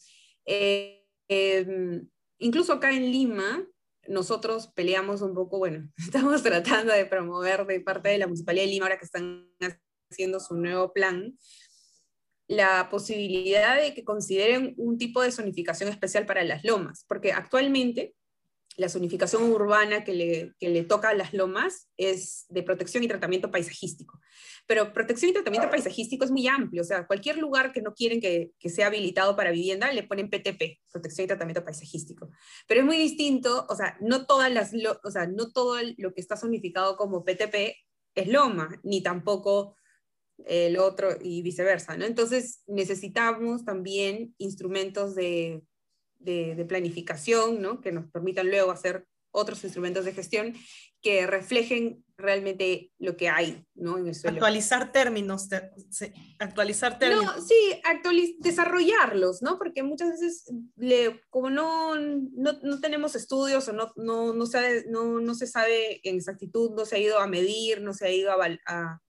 eh, 0.45 1.05
em, 1.27 2.07
incluso 2.37 2.73
acá 2.73 2.91
en 2.91 3.11
Lima, 3.11 3.65
nosotros 4.07 4.67
peleamos 4.75 5.21
un 5.21 5.33
poco, 5.33 5.57
bueno, 5.57 5.89
estamos 5.97 6.43
tratando 6.43 6.93
de 6.93 7.05
promover 7.05 7.65
de 7.65 7.81
parte 7.81 8.09
de 8.09 8.17
la 8.17 8.27
Municipalidad 8.27 8.65
de 8.65 8.71
Lima, 8.71 8.85
ahora 8.85 8.99
que 8.99 9.05
están 9.05 9.49
haciendo 10.11 10.39
su 10.39 10.55
nuevo 10.55 10.93
plan, 10.93 11.37
la 12.47 12.89
posibilidad 12.89 13.81
de 13.81 13.93
que 13.95 14.03
consideren 14.03 14.75
un 14.77 14.97
tipo 14.97 15.21
de 15.21 15.31
zonificación 15.31 15.89
especial 15.89 16.25
para 16.27 16.43
las 16.43 16.63
lomas, 16.63 17.03
porque 17.07 17.33
actualmente 17.33 18.13
la 18.77 18.89
zonificación 18.89 19.43
urbana 19.43 20.03
que 20.03 20.13
le, 20.13 20.53
que 20.59 20.69
le 20.69 20.83
toca 20.83 21.09
a 21.09 21.13
las 21.13 21.33
lomas 21.33 21.89
es 21.97 22.45
de 22.49 22.63
protección 22.63 23.03
y 23.03 23.07
tratamiento 23.07 23.51
paisajístico. 23.51 24.19
Pero 24.67 24.91
protección 24.93 25.29
y 25.29 25.33
tratamiento 25.33 25.69
paisajístico 25.69 26.25
es 26.25 26.31
muy 26.31 26.47
amplio, 26.47 26.81
o 26.81 26.85
sea, 26.85 27.07
cualquier 27.07 27.37
lugar 27.37 27.71
que 27.71 27.81
no 27.81 27.93
quieren 27.93 28.19
que, 28.19 28.51
que 28.59 28.69
sea 28.69 28.87
habilitado 28.87 29.35
para 29.35 29.51
vivienda 29.51 29.91
le 29.91 30.03
ponen 30.03 30.29
PTP, 30.29 30.81
protección 30.91 31.25
y 31.25 31.27
tratamiento 31.27 31.63
paisajístico. 31.63 32.29
Pero 32.67 32.81
es 32.81 32.85
muy 32.85 32.97
distinto, 32.97 33.65
o 33.69 33.75
sea, 33.75 33.97
no, 34.01 34.25
todas 34.25 34.51
las, 34.51 34.71
o 35.03 35.11
sea, 35.11 35.27
no 35.27 35.51
todo 35.51 35.77
lo 35.97 36.13
que 36.13 36.21
está 36.21 36.35
zonificado 36.35 36.97
como 36.97 37.23
PTP 37.23 37.75
es 38.15 38.27
loma, 38.27 38.79
ni 38.83 39.01
tampoco 39.01 39.75
el 40.45 40.77
otro 40.77 41.09
y 41.21 41.41
viceversa, 41.41 41.95
¿no? 41.95 42.05
Entonces 42.05 42.61
necesitamos 42.67 43.63
también 43.63 44.35
instrumentos 44.37 45.15
de 45.15 45.63
de, 46.19 46.65
planificación, 46.67 47.61
¿no? 47.61 47.81
que 47.81 47.91
nos 47.91 48.09
permitan 48.11 48.47
luego 48.47 48.71
hacer 48.71 49.05
otros 49.31 49.63
instrumentos 49.63 50.05
de 50.05 50.13
gestión 50.13 50.53
que 51.01 51.27
reflejen 51.27 52.03
realmente 52.17 52.91
lo 52.97 53.17
que 53.17 53.29
hay 53.29 53.65
¿no? 53.75 53.97
en 53.97 54.07
el 54.07 54.15
suelo. 54.15 54.37
Actualizar 54.37 54.91
términos, 54.91 55.49
actualizar 56.39 56.97
términos. 56.97 57.35
No, 57.35 57.41
sí, 57.41 58.35
desarrollarlos, 58.39 59.41
¿no? 59.41 59.57
porque 59.57 59.83
muchas 59.83 60.11
veces, 60.11 60.45
le, 60.77 61.21
como 61.29 61.49
no, 61.49 61.95
no, 61.95 62.53
no, 62.63 62.79
tenemos 62.79 63.15
estudios 63.15 63.67
o 63.67 63.73
no, 63.73 63.91
no, 63.97 64.33
no, 64.33 64.45
sabe, 64.45 64.85
no, 64.87 65.19
no 65.19 65.35
se 65.35 65.47
sabe 65.47 65.99
en 66.07 66.15
exactitud, 66.15 66.71
no 66.71 66.85
se 66.85 66.95
ha 66.95 66.99
ido 66.99 67.19
a 67.19 67.27
medir, 67.27 67.81
no 67.81 67.93
se 67.93 68.07
ha 68.07 68.11
ido 68.11 68.31
a, 68.31 68.47
a 68.65 69.01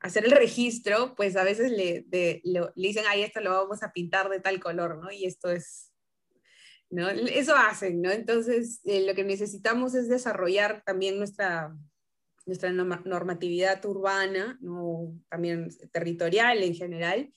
hacer 0.00 0.24
el 0.24 0.30
registro, 0.32 1.14
pues 1.16 1.36
a 1.36 1.44
veces 1.44 1.72
le, 1.72 2.06
le, 2.10 2.40
le 2.44 2.70
dicen, 2.74 3.04
ay, 3.08 3.22
esto 3.22 3.40
lo 3.40 3.50
vamos 3.50 3.82
a 3.82 3.92
pintar 3.92 4.28
de 4.28 4.40
tal 4.40 4.60
color, 4.60 4.98
¿no? 4.98 5.10
Y 5.10 5.24
esto 5.24 5.50
es 5.50 5.92
¿no? 6.90 7.08
Eso 7.08 7.54
hacen, 7.56 8.00
¿no? 8.00 8.10
Entonces, 8.10 8.80
eh, 8.84 9.06
lo 9.06 9.14
que 9.14 9.24
necesitamos 9.24 9.94
es 9.94 10.08
desarrollar 10.08 10.82
también 10.84 11.18
nuestra, 11.18 11.76
nuestra 12.46 12.72
normatividad 12.72 13.84
urbana, 13.84 14.58
también 15.28 15.68
territorial 15.92 16.62
en 16.62 16.74
general, 16.74 17.32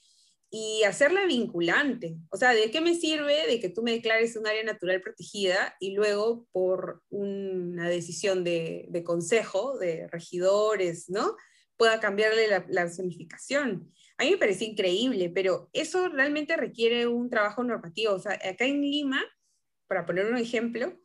y 0.50 0.84
hacerla 0.84 1.26
vinculante. 1.26 2.18
O 2.30 2.38
sea, 2.38 2.54
¿de 2.54 2.70
qué 2.72 2.82
me 2.82 2.94
sirve 2.94 3.48
de 3.48 3.60
que 3.62 3.70
tú 3.70 3.84
me 3.84 3.92
declares 3.92 4.36
un 4.36 4.48
área 4.48 4.64
natural 4.64 5.02
protegida 5.02 5.76
y 5.80 5.94
luego 5.94 6.46
por 6.52 7.04
una 7.10 7.88
decisión 7.88 8.44
de, 8.44 8.86
de 8.90 9.04
consejo, 9.04 9.78
de 9.78 10.08
regidores, 10.08 11.10
¿no? 11.10 11.36
pueda 11.78 12.00
cambiarle 12.00 12.48
la, 12.48 12.66
la 12.70 12.90
zonificación? 12.90 13.92
A 14.18 14.24
mí 14.24 14.32
me 14.32 14.38
parece 14.38 14.66
increíble, 14.66 15.32
pero 15.34 15.70
eso 15.74 16.10
realmente 16.10 16.56
requiere 16.58 17.08
un 17.08 17.30
trabajo 17.30 17.64
normativo. 17.64 18.14
O 18.14 18.20
sea, 18.20 18.34
acá 18.34 18.66
en 18.66 18.82
Lima 18.82 19.24
para 19.92 20.06
poner 20.06 20.26
un 20.26 20.38
ejemplo, 20.38 20.98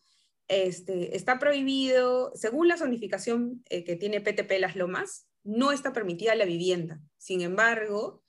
este, 0.46 1.16
está 1.16 1.40
prohibido, 1.40 2.30
según 2.36 2.68
la 2.68 2.76
zonificación 2.76 3.64
eh, 3.68 3.82
que 3.82 3.96
tiene 3.96 4.20
PTP 4.20 4.60
Las 4.60 4.76
Lomas, 4.76 5.26
no 5.42 5.72
está 5.72 5.92
permitida 5.92 6.36
la 6.36 6.44
vivienda. 6.44 7.00
Sin 7.18 7.40
embargo, 7.40 8.22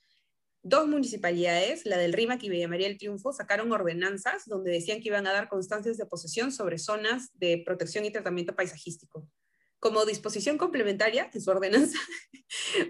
dos 0.63 0.87
municipalidades, 0.87 1.85
la 1.85 1.99
del 1.99 2.13
RIMAC 2.13 2.41
y 2.41 2.49
Villa 2.49 2.67
María 2.67 2.87
del 2.87 2.97
Triunfo, 2.97 3.33
sacaron 3.33 3.71
ordenanzas 3.71 4.45
donde 4.47 4.71
decían 4.71 4.99
que 4.99 5.09
iban 5.09 5.27
a 5.27 5.31
dar 5.31 5.47
constancias 5.47 5.95
de 5.97 6.07
posesión 6.07 6.51
sobre 6.51 6.79
zonas 6.79 7.29
de 7.35 7.61
protección 7.63 8.03
y 8.05 8.11
tratamiento 8.11 8.55
paisajístico 8.55 9.29
como 9.79 10.05
disposición 10.05 10.57
complementaria 10.57 11.29
en 11.31 11.41
su 11.41 11.51
ordenanza, 11.51 11.99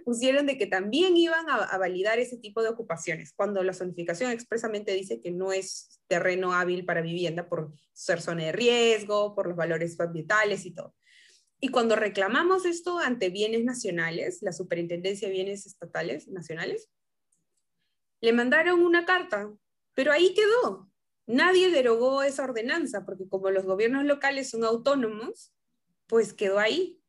pusieron 0.05 0.45
de 0.45 0.57
que 0.57 0.67
también 0.67 1.17
iban 1.17 1.49
a, 1.49 1.77
validar 1.77 2.19
ese 2.19 2.37
tipo 2.37 2.61
de 2.61 2.69
ocupaciones, 2.69 3.33
cuando 3.35 3.63
la 3.63 3.73
zonificación 3.73 4.31
expresamente 4.31 4.93
dice 4.93 5.21
que 5.21 5.31
no 5.31 5.51
es 5.51 6.01
terreno 6.07 6.53
hábil 6.53 6.85
para 6.85 7.01
vivienda 7.01 7.49
por 7.49 7.73
ser 7.93 8.21
zona 8.21 8.45
de 8.45 8.51
riesgo, 8.53 9.35
por 9.35 9.47
los 9.47 9.57
valores 9.57 9.99
ambientales 9.99 10.65
y 10.65 10.71
todo. 10.73 10.95
Y 11.59 11.69
cuando 11.69 11.95
reclamamos 11.95 12.65
esto 12.65 12.99
ante 12.99 13.29
bienes 13.29 13.63
nacionales, 13.63 14.39
la 14.41 14.53
Superintendencia 14.53 15.27
de 15.27 15.33
Bienes 15.33 15.65
Estatales 15.65 16.27
Nacionales, 16.27 16.89
le 18.21 18.31
mandaron 18.31 18.81
una 18.81 19.05
carta, 19.05 19.51
pero 19.93 20.11
ahí 20.11 20.33
quedó. 20.33 20.89
nadie 21.25 21.69
derogó 21.71 22.23
esa 22.23 22.43
ordenanza, 22.43 23.05
porque 23.05 23.27
como 23.27 23.51
los 23.51 23.65
gobiernos 23.65 24.05
locales 24.05 24.49
son 24.49 24.63
autónomos, 24.63 25.51
pues 26.07 26.33
quedó 26.33 26.59
ahí. 26.59 27.01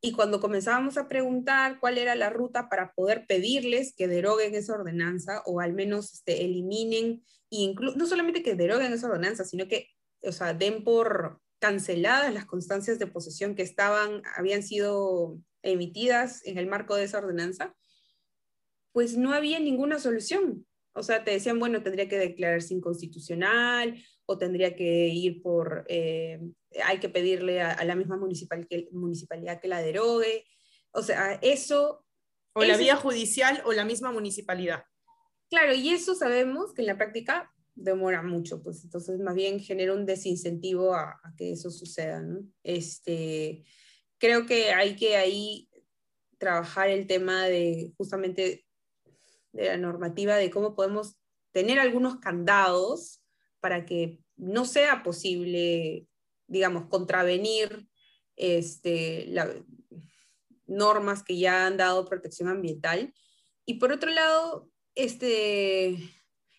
Y 0.00 0.12
cuando 0.12 0.40
comenzábamos 0.40 0.98
a 0.98 1.08
preguntar 1.08 1.80
cuál 1.80 1.98
era 1.98 2.14
la 2.14 2.30
ruta 2.30 2.68
para 2.68 2.92
poder 2.92 3.26
pedirles 3.26 3.94
que 3.96 4.08
deroguen 4.08 4.54
esa 4.54 4.74
ordenanza 4.74 5.42
o 5.46 5.60
al 5.60 5.72
menos 5.72 6.12
este, 6.12 6.44
eliminen, 6.44 7.24
y 7.48 7.74
no 7.74 8.06
solamente 8.06 8.42
que 8.42 8.54
deroguen 8.54 8.92
esa 8.92 9.06
ordenanza, 9.06 9.44
sino 9.44 9.66
que, 9.68 9.88
o 10.22 10.32
sea, 10.32 10.52
den 10.52 10.84
por 10.84 11.40
canceladas 11.58 12.34
las 12.34 12.44
constancias 12.44 12.98
de 12.98 13.06
posesión 13.06 13.54
que 13.54 13.62
estaban, 13.62 14.22
habían 14.36 14.62
sido 14.62 15.38
emitidas 15.62 16.44
en 16.44 16.58
el 16.58 16.66
marco 16.66 16.94
de 16.94 17.04
esa 17.04 17.18
ordenanza, 17.18 17.74
pues 18.92 19.16
no 19.16 19.32
había 19.32 19.58
ninguna 19.58 19.98
solución. 19.98 20.66
O 20.92 21.02
sea, 21.02 21.24
te 21.24 21.30
decían, 21.30 21.58
bueno, 21.58 21.82
tendría 21.82 22.08
que 22.08 22.18
declararse 22.18 22.74
inconstitucional 22.74 24.02
o 24.26 24.36
tendría 24.38 24.74
que 24.74 25.08
ir 25.08 25.40
por, 25.40 25.86
eh, 25.88 26.40
hay 26.84 26.98
que 26.98 27.08
pedirle 27.08 27.62
a, 27.62 27.82
la 27.84 27.94
misma 27.94 28.16
municipal 28.16 28.66
que, 28.66 28.88
municipalidad 28.92 29.60
que 29.60 29.68
la 29.68 29.80
derogue. 29.80 30.44
O 30.92 31.02
sea, 31.02 31.38
eso... 31.42 32.04
O 32.52 32.64
la 32.64 32.76
vía 32.76 32.96
judicial 32.96 33.62
o 33.66 33.72
la 33.72 33.84
misma 33.84 34.12
municipalidad. 34.12 34.84
Claro, 35.50 35.74
y 35.74 35.90
eso 35.90 36.14
sabemos 36.14 36.72
que 36.74 36.82
en 36.82 36.86
la 36.86 36.96
práctica 36.96 37.52
demora 37.74 38.22
mucho, 38.22 38.62
pues 38.62 38.82
entonces 38.82 39.20
más 39.20 39.34
bien 39.34 39.60
genera 39.60 39.92
un 39.92 40.06
desincentivo 40.06 40.94
a, 40.94 41.20
que 41.36 41.52
eso 41.52 41.70
suceda, 41.70 42.22
¿no? 42.22 42.40
Este, 42.62 43.62
creo 44.18 44.46
que 44.46 44.72
hay 44.72 44.96
que 44.96 45.16
ahí 45.16 45.68
trabajar 46.38 46.88
el 46.88 47.06
tema 47.06 47.44
de 47.44 47.92
justamente 47.98 48.66
de 49.52 49.66
la 49.66 49.76
normativa 49.76 50.36
de 50.36 50.50
cómo 50.50 50.74
podemos 50.74 51.16
tener 51.52 51.78
algunos 51.78 52.16
candados 52.16 53.22
para 53.66 53.84
que 53.84 54.20
no 54.36 54.64
sea 54.64 55.02
posible, 55.02 56.06
digamos, 56.46 56.86
contravenir 56.88 57.88
este, 58.36 59.28
normas 60.68 61.24
que 61.24 61.36
ya 61.36 61.66
han 61.66 61.76
dado 61.76 62.04
protección 62.04 62.48
ambiental. 62.48 63.12
Y 63.64 63.80
por 63.80 63.90
otro 63.90 64.08
lado, 64.12 64.70
este, 64.94 65.98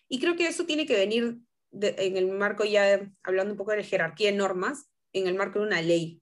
y 0.06 0.20
creo 0.20 0.36
que 0.36 0.48
eso 0.48 0.66
tiene 0.66 0.84
que 0.84 0.98
venir 0.98 1.38
en 1.72 2.16
el 2.18 2.28
marco 2.28 2.66
ya, 2.66 3.10
hablando 3.22 3.52
un 3.52 3.58
poco 3.58 3.70
de 3.70 3.78
la 3.78 3.84
jerarquía 3.84 4.30
de 4.30 4.36
normas, 4.36 4.90
en 5.14 5.28
el 5.28 5.34
marco 5.34 5.60
de 5.60 5.64
una 5.64 5.80
ley. 5.80 6.20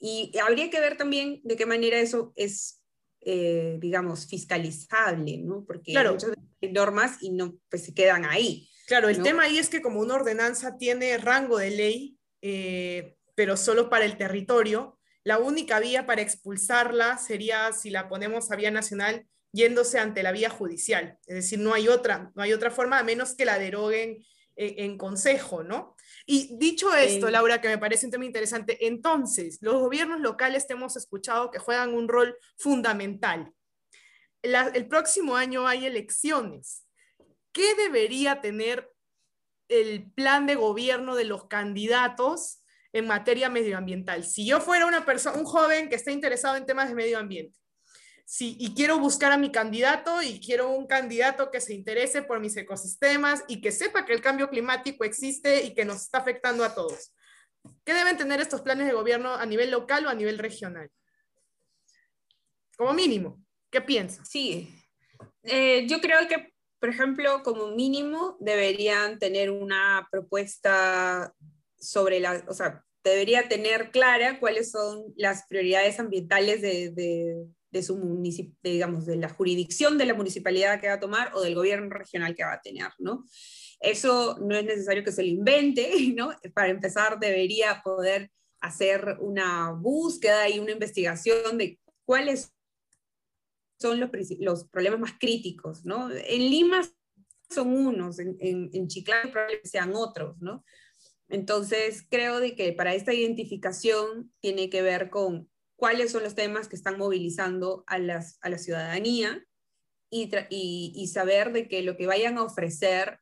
Y 0.00 0.36
habría 0.44 0.70
que 0.70 0.80
ver 0.80 0.96
también 0.96 1.40
de 1.44 1.54
qué 1.54 1.66
manera 1.66 2.00
eso 2.00 2.32
es, 2.34 2.82
eh, 3.20 3.76
digamos, 3.78 4.26
fiscalizable, 4.26 5.38
¿no? 5.38 5.64
Porque 5.64 5.92
claro. 5.92 6.14
muchas 6.14 6.32
hay 6.60 6.72
normas 6.72 7.22
y 7.22 7.30
no, 7.30 7.56
pues 7.70 7.84
se 7.84 7.94
quedan 7.94 8.24
ahí. 8.24 8.68
Claro, 8.86 9.08
el 9.08 9.20
tema 9.20 9.42
ahí 9.42 9.58
es 9.58 9.68
que 9.68 9.82
como 9.82 10.00
una 10.00 10.14
ordenanza 10.14 10.78
tiene 10.78 11.18
rango 11.18 11.58
de 11.58 11.70
ley, 11.70 12.18
eh, 12.40 13.16
pero 13.34 13.56
solo 13.56 13.90
para 13.90 14.04
el 14.04 14.16
territorio, 14.16 14.98
la 15.24 15.38
única 15.38 15.80
vía 15.80 16.06
para 16.06 16.22
expulsarla 16.22 17.18
sería, 17.18 17.72
si 17.72 17.90
la 17.90 18.08
ponemos 18.08 18.52
a 18.52 18.56
vía 18.56 18.70
nacional, 18.70 19.26
yéndose 19.52 19.98
ante 19.98 20.22
la 20.22 20.30
vía 20.30 20.50
judicial. 20.50 21.18
Es 21.26 21.34
decir, 21.34 21.58
no 21.58 21.74
hay 21.74 21.88
otra, 21.88 22.30
no 22.36 22.42
hay 22.42 22.52
otra 22.52 22.70
forma 22.70 23.00
a 23.00 23.02
menos 23.02 23.34
que 23.34 23.44
la 23.44 23.58
deroguen 23.58 24.24
eh, 24.54 24.76
en, 24.78 24.96
consejo, 24.96 25.64
¿no? 25.64 25.96
Y 26.24 26.56
dicho 26.56 26.94
esto, 26.94 27.28
Laura, 27.28 27.60
que 27.60 27.68
me 27.68 27.78
parece 27.78 28.06
un 28.06 28.12
tema 28.12 28.24
interesante, 28.24 28.86
entonces, 28.86 29.58
los 29.62 29.80
gobiernos 29.80 30.20
locales 30.20 30.68
te 30.68 30.74
hemos 30.74 30.96
escuchado 30.96 31.50
que 31.50 31.58
juegan 31.58 31.92
un 31.92 32.08
rol 32.08 32.38
fundamental. 32.56 33.52
el 34.42 34.86
próximo 34.86 35.34
año 35.34 35.66
hay 35.66 35.86
elecciones. 35.86 36.85
¿Qué 37.56 37.74
debería 37.74 38.42
tener 38.42 38.92
el 39.68 40.12
plan 40.12 40.46
de 40.46 40.56
gobierno 40.56 41.14
de 41.14 41.24
los 41.24 41.46
candidatos 41.46 42.62
en 42.92 43.06
materia 43.06 43.48
medioambiental? 43.48 44.26
Si 44.26 44.44
yo 44.44 44.60
fuera 44.60 44.84
una 44.84 45.06
persona, 45.06 45.38
un 45.38 45.46
joven 45.46 45.88
que 45.88 45.94
esté 45.94 46.12
interesado 46.12 46.56
en 46.56 46.66
temas 46.66 46.90
de 46.90 46.94
medio 46.94 47.18
ambiente, 47.18 47.56
Sí, 48.28 48.56
y 48.58 48.74
quiero 48.74 48.98
buscar 48.98 49.30
a 49.30 49.38
mi 49.38 49.52
candidato 49.52 50.20
y 50.20 50.40
quiero 50.40 50.68
un 50.68 50.88
candidato 50.88 51.48
que 51.52 51.60
se 51.60 51.72
interese 51.72 52.22
por 52.22 52.40
mis 52.40 52.56
ecosistemas 52.56 53.42
y 53.46 53.60
que 53.60 53.70
sepa 53.70 54.04
que 54.04 54.12
el 54.12 54.20
cambio 54.20 54.50
climático 54.50 55.04
existe 55.04 55.62
y 55.62 55.74
que 55.74 55.84
nos 55.84 56.02
está 56.02 56.18
afectando 56.18 56.64
a 56.64 56.74
todos. 56.74 57.14
¿Qué 57.84 57.94
deben 57.94 58.18
tener 58.18 58.40
estos 58.40 58.60
planes 58.62 58.88
de 58.88 58.92
gobierno 58.92 59.32
a 59.32 59.46
nivel 59.46 59.70
local 59.70 60.04
o 60.04 60.10
a 60.10 60.14
nivel 60.14 60.38
regional? 60.38 60.90
Como 62.76 62.92
mínimo, 62.92 63.40
¿qué 63.70 63.80
piensas? 63.80 64.28
Sí, 64.28 64.76
eh, 65.44 65.86
yo 65.88 66.00
creo 66.00 66.26
que, 66.26 66.52
por 66.86 66.94
ejemplo, 66.94 67.42
como 67.42 67.72
mínimo 67.72 68.36
deberían 68.38 69.18
tener 69.18 69.50
una 69.50 70.06
propuesta 70.08 71.34
sobre 71.76 72.20
la, 72.20 72.44
o 72.46 72.54
sea, 72.54 72.84
debería 73.02 73.48
tener 73.48 73.90
clara 73.90 74.38
cuáles 74.38 74.70
son 74.70 75.02
las 75.16 75.48
prioridades 75.48 75.98
ambientales 75.98 76.62
de, 76.62 76.92
de 77.72 77.82
su 77.82 78.22
digamos, 78.62 79.04
de 79.04 79.16
la 79.16 79.28
jurisdicción 79.30 79.98
de 79.98 80.06
la 80.06 80.14
municipalidad 80.14 80.80
que 80.80 80.86
va 80.86 80.94
a 80.94 81.00
tomar 81.00 81.32
o 81.34 81.40
del 81.40 81.56
gobierno 81.56 81.90
regional 81.90 82.36
que 82.36 82.44
va 82.44 82.52
a 82.52 82.60
tener, 82.60 82.92
¿no? 83.00 83.24
Eso 83.80 84.38
no 84.38 84.56
es 84.56 84.64
necesario 84.64 85.02
que 85.02 85.10
se 85.10 85.24
lo 85.24 85.28
invente, 85.28 85.90
¿no? 86.14 86.30
Para 86.54 86.68
empezar, 86.68 87.18
debería 87.18 87.82
poder 87.82 88.30
hacer 88.60 89.16
una 89.18 89.72
búsqueda 89.72 90.48
y 90.48 90.60
una 90.60 90.70
investigación 90.70 91.58
de 91.58 91.80
cuáles 92.04 92.52
son 93.78 94.00
los, 94.00 94.10
los 94.38 94.68
problemas 94.68 95.00
más 95.00 95.12
críticos, 95.18 95.84
¿no? 95.84 96.10
En 96.10 96.50
Lima 96.50 96.82
son 97.50 97.76
unos, 97.76 98.18
en, 98.18 98.36
en, 98.40 98.70
en 98.72 98.88
Chiclayo 98.88 99.30
probablemente 99.30 99.68
sean 99.68 99.92
otros, 99.94 100.36
¿no? 100.40 100.64
Entonces, 101.28 102.06
creo 102.08 102.40
de 102.40 102.54
que 102.54 102.72
para 102.72 102.94
esta 102.94 103.12
identificación 103.12 104.32
tiene 104.40 104.70
que 104.70 104.82
ver 104.82 105.10
con 105.10 105.50
cuáles 105.76 106.12
son 106.12 106.22
los 106.22 106.34
temas 106.34 106.68
que 106.68 106.76
están 106.76 106.98
movilizando 106.98 107.84
a, 107.86 107.98
las, 107.98 108.38
a 108.42 108.48
la 108.48 108.58
ciudadanía 108.58 109.44
y, 110.08 110.30
y, 110.50 111.06
saber 111.08 111.52
de 111.52 111.68
que 111.68 111.82
lo 111.82 111.96
que 111.96 112.06
vayan 112.06 112.38
a 112.38 112.44
ofrecer 112.44 113.18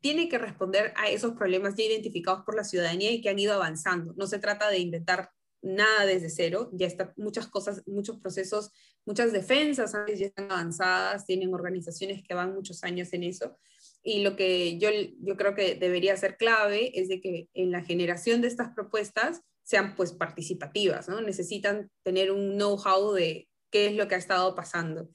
tiene 0.00 0.28
que 0.28 0.38
responder 0.38 0.92
a 0.96 1.10
esos 1.10 1.32
problemas 1.32 1.74
ya 1.74 1.84
identificados 1.84 2.44
por 2.44 2.56
la 2.56 2.64
ciudadanía 2.64 3.10
y 3.10 3.20
que 3.20 3.28
han 3.28 3.38
ido 3.38 3.54
avanzando. 3.54 4.14
No 4.16 4.26
se 4.26 4.38
trata 4.38 4.70
de 4.70 4.78
inventar 4.78 5.30
nada 5.62 6.04
desde 6.04 6.28
cero, 6.28 6.70
ya 6.72 6.86
están 6.86 7.12
muchas 7.16 7.46
cosas, 7.48 7.82
muchos 7.86 8.18
procesos, 8.18 8.70
muchas 9.06 9.32
defensas 9.32 9.92
ya 9.92 10.26
están 10.26 10.50
avanzadas, 10.50 11.24
tienen 11.24 11.54
organizaciones 11.54 12.22
que 12.22 12.34
van 12.34 12.54
muchos 12.54 12.82
años 12.84 13.12
en 13.12 13.22
eso. 13.22 13.58
Y 14.02 14.22
lo 14.22 14.34
que 14.34 14.78
yo, 14.78 14.90
yo 15.20 15.36
creo 15.36 15.54
que 15.54 15.76
debería 15.76 16.16
ser 16.16 16.36
clave 16.36 16.98
es 17.00 17.08
de 17.08 17.20
que 17.20 17.48
en 17.54 17.70
la 17.70 17.82
generación 17.82 18.40
de 18.40 18.48
estas 18.48 18.74
propuestas 18.74 19.40
sean 19.62 19.94
pues 19.94 20.12
participativas, 20.12 21.08
¿no? 21.08 21.20
Necesitan 21.20 21.90
tener 22.02 22.32
un 22.32 22.56
know-how 22.56 23.12
de 23.12 23.48
qué 23.70 23.86
es 23.86 23.94
lo 23.94 24.08
que 24.08 24.16
ha 24.16 24.18
estado 24.18 24.56
pasando. 24.56 25.08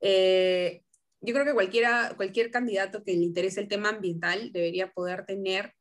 Eh, 0.00 0.82
yo 1.20 1.32
creo 1.32 1.46
que 1.46 1.54
cualquiera, 1.54 2.12
cualquier 2.16 2.50
candidato 2.50 3.04
que 3.04 3.12
le 3.12 3.22
interese 3.22 3.60
el 3.60 3.68
tema 3.68 3.90
ambiental 3.90 4.52
debería 4.52 4.92
poder 4.92 5.24
tener 5.24 5.72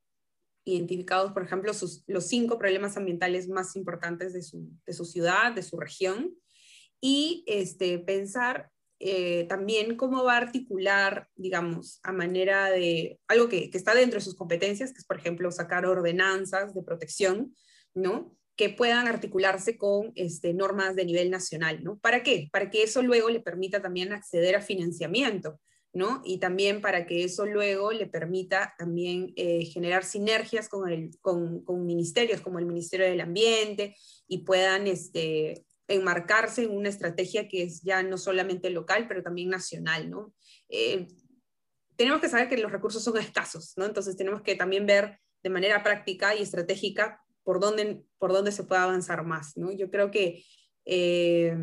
identificados, 0.66 1.32
por 1.32 1.44
ejemplo, 1.44 1.74
sus, 1.74 2.04
los 2.08 2.28
cinco 2.28 2.58
problemas 2.58 2.98
ambientales 2.98 3.48
más 3.48 3.76
importantes 3.76 4.34
de 4.34 4.42
su, 4.42 4.70
de 4.86 4.94
su 4.94 5.06
ciudad, 5.06 5.54
de 5.54 5.64
su 5.64 5.80
región, 5.80 6.36
y 7.00 7.44
este, 7.48 8.00
pensar 8.00 8.72
eh, 9.00 9.46
también 9.48 9.96
cómo 9.96 10.24
va 10.24 10.34
a 10.34 10.38
articular, 10.38 11.30
digamos, 11.36 12.00
a 12.04 12.12
manera 12.12 12.70
de 12.72 13.20
algo 13.28 13.48
que, 13.48 13.70
que, 13.70 13.78
está 13.78 13.94
dentro 13.94 14.20
de 14.20 14.26
sus 14.26 14.36
competencias, 14.36 14.92
que 14.92 15.00
es, 15.00 15.06
por 15.06 15.18
ejemplo, 15.18 15.52
sacar 15.52 15.86
ordenanzas 15.86 16.74
de 16.74 16.84
protección, 16.84 17.56
¿no? 17.94 18.36
que 18.56 18.70
puedan 18.70 19.08
articularse 19.08 19.78
con 19.78 20.12
este, 20.16 20.54
normas 20.54 20.96
de 20.96 21.06
nivel 21.06 21.30
nacional, 21.30 21.84
¿no? 21.84 21.98
¿Para 22.00 22.24
qué? 22.24 22.48
Para 22.52 22.70
que 22.70 22.84
eso 22.84 23.02
luego 23.02 23.30
le 23.30 23.42
permita 23.42 23.82
también 23.82 24.14
acceder 24.14 24.56
a 24.56 24.62
financiamiento, 24.62 25.60
¿no? 25.96 26.22
Y 26.26 26.40
también 26.40 26.82
para 26.82 27.08
que 27.08 27.24
eso 27.24 27.46
luego 27.46 27.92
le 27.92 28.06
permita 28.06 28.76
también 28.78 29.34
eh, 29.38 29.66
generar 29.66 30.04
sinergias 30.04 30.70
con, 30.70 30.88
el, 30.92 31.18
con, 31.22 31.64
con, 31.64 31.86
ministerios 31.86 32.42
como 32.42 32.60
el 32.60 32.66
Ministerio 32.66 33.06
del 33.08 33.22
Ambiente 33.22 33.96
y 34.28 34.40
puedan 34.40 34.88
este, 34.88 35.66
enmarcarse 35.88 36.64
en 36.64 36.72
una 36.76 36.90
estrategia 36.90 37.48
que 37.48 37.64
es 37.64 37.82
ya 37.82 38.04
no 38.04 38.18
solamente 38.18 38.70
local, 38.70 39.08
pero 39.08 39.24
también 39.24 39.50
nacional, 39.50 40.10
¿no? 40.10 40.34
Eh, 40.68 41.08
tenemos 41.96 42.20
que 42.20 42.28
saber 42.28 42.50
que 42.50 42.58
los 42.58 42.74
recursos 42.74 43.02
son 43.02 43.18
escasos, 43.18 43.74
¿no? 43.78 43.86
Entonces 43.86 44.18
tenemos 44.18 44.42
que 44.42 44.56
también 44.56 44.86
ver 44.86 45.20
de 45.44 45.50
manera 45.50 45.82
práctica 45.82 46.36
y 46.36 46.42
estratégica 46.42 47.22
por 47.44 47.62
dónde, 47.62 48.04
por 48.18 48.34
dónde 48.34 48.52
se 48.52 48.66
puede 48.66 48.82
avanzar 48.82 49.24
más. 49.24 49.56
¿no? 49.56 49.72
Yo 49.72 49.90
creo 49.90 50.12
que 50.12 50.44
eh, 50.84 51.56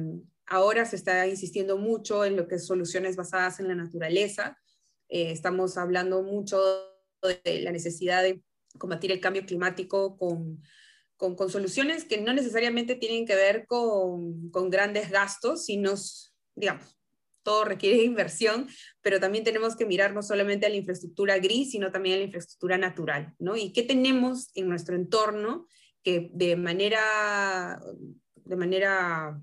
ahora 0.46 0.84
se 0.84 0.96
está 0.96 1.26
insistiendo 1.26 1.78
mucho 1.78 2.24
en 2.24 2.36
lo 2.36 2.48
que 2.48 2.56
es 2.56 2.66
soluciones 2.66 3.16
basadas 3.16 3.60
en 3.60 3.68
la 3.68 3.74
naturaleza. 3.74 4.58
Eh, 5.08 5.30
estamos 5.30 5.76
hablando 5.76 6.22
mucho 6.22 6.60
de 7.44 7.60
la 7.60 7.72
necesidad 7.72 8.22
de 8.22 8.42
combatir 8.78 9.12
el 9.12 9.20
cambio 9.20 9.44
climático 9.44 10.16
con, 10.16 10.62
con, 11.16 11.36
soluciones 11.50 12.04
que 12.04 12.20
no 12.20 12.32
necesariamente 12.32 12.96
tienen 12.96 13.26
que 13.26 13.36
ver 13.36 13.66
con, 13.66 14.50
con 14.50 14.70
grandes 14.70 15.10
gastos, 15.10 15.66
sino, 15.66 15.94
digamos, 16.54 16.98
todo 17.42 17.64
requiere 17.64 18.02
inversión, 18.02 18.68
pero 19.00 19.20
también 19.20 19.44
tenemos 19.44 19.76
que 19.76 19.86
mirar 19.86 20.14
no 20.14 20.22
solamente 20.22 20.66
a 20.66 20.68
la 20.68 20.76
infraestructura 20.76 21.38
gris, 21.38 21.72
sino 21.72 21.90
también 21.90 22.16
a 22.16 22.18
la 22.18 22.24
infraestructura 22.24 22.78
natural, 22.78 23.34
¿no? 23.38 23.56
Y 23.56 23.72
qué 23.72 23.82
tenemos 23.82 24.50
en 24.54 24.68
nuestro 24.68 24.96
entorno 24.96 25.66
que 26.02 26.30
de 26.32 26.56
manera, 26.56 27.80
de 28.44 28.56
manera 28.56 29.40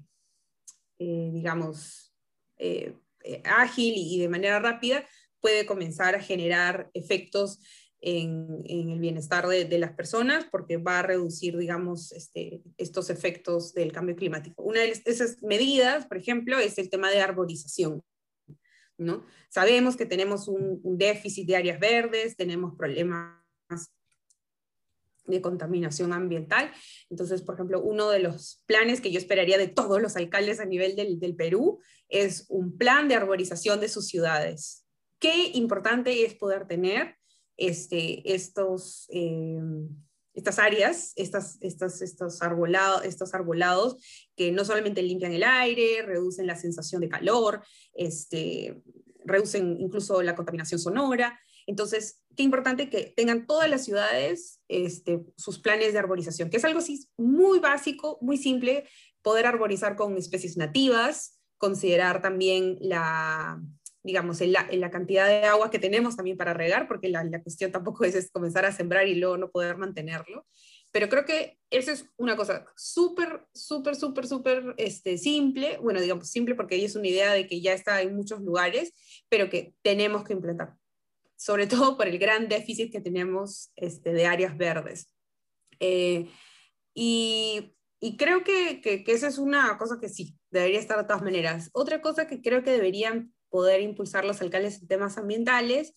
eh, 1.00 1.32
digamos, 1.34 2.14
eh, 2.58 2.94
eh, 3.24 3.42
ágil 3.46 3.94
y 3.96 4.20
de 4.20 4.30
manera 4.30 4.60
rápida 4.60 5.06
puede 5.40 5.66
comenzar 5.66 6.16
a 6.16 6.22
generar 6.22 6.90
efectos 6.94 7.60
en, 8.02 8.64
el 8.66 9.00
bienestar 9.00 9.48
de, 9.48 9.80
las 9.80 9.94
personas 9.94 10.46
porque 10.52 10.78
va 10.78 11.00
a 11.00 11.04
reducir, 11.04 11.58
digamos, 11.58 12.12
este, 12.12 12.62
estos 12.78 13.10
efectos 13.10 13.74
del 13.74 13.92
cambio 13.92 14.16
climático. 14.16 14.64
Una 14.64 14.82
de 14.82 15.02
esas 15.06 15.42
medidas, 15.42 16.06
por 16.06 16.18
ejemplo, 16.18 16.60
es 16.60 16.78
el 16.78 16.90
tema 16.90 17.10
de 17.10 17.22
arborización. 17.22 18.04
¿no? 18.98 19.26
Sabemos 19.50 19.96
que 19.96 20.06
tenemos 20.06 20.48
un, 20.48 20.82
déficit 20.98 21.48
de 21.48 21.56
áreas 21.56 21.80
verdes, 21.80 22.36
tenemos 22.36 22.76
problemas 22.78 23.39
de 25.30 25.42
contaminación 25.42 26.14
ambiental. 26.14 26.72
Entonces, 27.10 27.42
por 27.42 27.56
ejemplo, 27.56 27.82
uno 27.82 28.10
de 28.10 28.20
los 28.20 28.64
planes 28.66 29.02
que 29.02 29.12
yo 29.12 29.20
esperaría 29.20 29.58
de 29.58 29.68
todos 29.68 30.02
los 30.02 30.16
alcaldes 30.16 30.60
a 30.60 30.66
nivel 30.66 30.96
del, 30.96 31.20
del 31.20 31.36
Perú 31.36 31.80
es 32.10 32.46
un 32.50 32.78
plan 32.78 33.08
de 33.08 33.16
arborización 33.16 33.80
de 33.80 33.90
sus 33.90 34.08
ciudades. 34.08 34.86
Qué 35.20 35.52
importante 35.54 36.26
es 36.26 36.34
poder 36.36 36.66
tener 36.68 37.16
este, 37.60 38.34
estos, 38.34 39.06
eh, 39.10 39.60
estas 40.34 40.60
áreas, 40.60 41.12
estas, 41.16 41.58
estos, 41.62 42.02
estos, 42.02 42.42
arbolados, 42.42 43.04
estos 43.04 43.34
arbolados 43.34 43.98
que 44.36 44.52
no 44.52 44.64
solamente 44.64 45.04
limpian 45.04 45.34
el 45.34 45.44
aire, 45.44 46.02
reducen 46.04 46.48
la 46.48 46.56
sensación 46.56 47.02
de 47.02 47.10
calor, 47.10 47.62
este, 47.94 48.82
reducen 49.26 49.78
incluso 49.80 50.22
la 50.22 50.36
contaminación 50.36 50.80
sonora. 50.80 51.40
Entonces, 51.70 52.24
qué 52.36 52.42
importante 52.42 52.90
que 52.90 53.14
tengan 53.16 53.46
todas 53.46 53.70
las 53.70 53.86
ciudades 53.86 54.60
este, 54.70 55.22
sus 55.38 55.60
planes 55.60 55.94
de 55.94 56.00
arborización, 56.00 56.50
que 56.50 56.58
es 56.58 56.66
algo 56.66 56.80
así 56.80 57.08
muy 57.16 57.60
básico, 57.60 58.18
muy 58.22 58.38
simple, 58.38 58.86
poder 59.22 59.46
arborizar 59.46 59.96
con 59.96 60.18
especies 60.18 60.58
nativas, 60.58 61.40
considerar 61.60 62.24
también 62.24 62.78
la, 62.82 63.62
digamos, 64.02 64.42
en 64.42 64.52
la, 64.54 64.90
cantidad 64.90 65.28
de 65.28 65.46
agua 65.46 65.70
que 65.70 65.78
tenemos 65.78 66.16
también 66.16 66.38
para 66.38 66.56
regar, 66.56 66.88
porque 66.88 67.10
la, 67.10 67.24
cuestión 67.44 67.72
tampoco 67.72 68.04
es, 68.04 68.32
comenzar 68.32 68.66
a 68.66 68.72
sembrar 68.72 69.08
y 69.08 69.14
luego 69.14 69.38
no 69.38 69.52
poder 69.52 69.78
mantenerlo. 69.78 70.48
Pero 70.92 71.08
creo 71.08 71.24
que 71.24 71.60
eso 71.70 71.92
es 71.92 72.10
una 72.18 72.36
cosa 72.36 72.66
súper, 72.76 73.46
súper, 73.54 73.96
súper, 73.96 74.26
súper 74.26 74.74
este, 74.78 75.20
simple. 75.20 75.78
Bueno, 75.78 76.02
digamos 76.02 76.32
simple 76.32 76.56
porque 76.56 76.84
es 76.84 76.96
una 76.96 77.10
idea 77.10 77.32
de 77.32 77.46
que 77.46 77.62
ya 77.62 77.74
está 77.74 78.02
en 78.02 78.16
muchos 78.16 78.42
lugares, 78.42 78.92
pero 79.30 79.52
que 79.52 79.76
tenemos 79.84 80.24
que 80.24 80.34
implementar. 80.34 80.79
Sobre 81.40 81.68
todo 81.68 81.96
por 81.96 82.08
el 82.08 82.20
gran 82.20 82.50
déficit 82.50 82.92
que 82.92 83.02
tenemos 83.02 83.72
este, 83.76 84.12
de 84.12 84.26
áreas 84.26 84.58
verdes. 84.58 85.14
Eh, 85.80 86.30
y, 86.94 87.76
y, 88.02 88.18
creo 88.18 88.44
que, 88.44 88.82
que, 88.82 89.06
que 89.06 89.12
esa 89.14 89.28
es 89.28 89.38
una 89.38 89.78
cosa 89.78 90.00
que 90.02 90.10
sí, 90.10 90.38
debería 90.52 90.80
estar 90.80 90.98
de 90.98 91.06
todas 91.06 91.24
maneras. 91.24 91.70
Otra 91.72 92.02
cosa 92.02 92.28
que 92.28 92.42
creo 92.42 92.64
que 92.64 92.72
deberían 92.72 93.34
poder 93.50 93.82
impulsar 93.82 94.26
los 94.26 94.42
alcaldes 94.42 94.82
en 94.82 94.88
temas 94.88 95.18
ambientales 95.18 95.96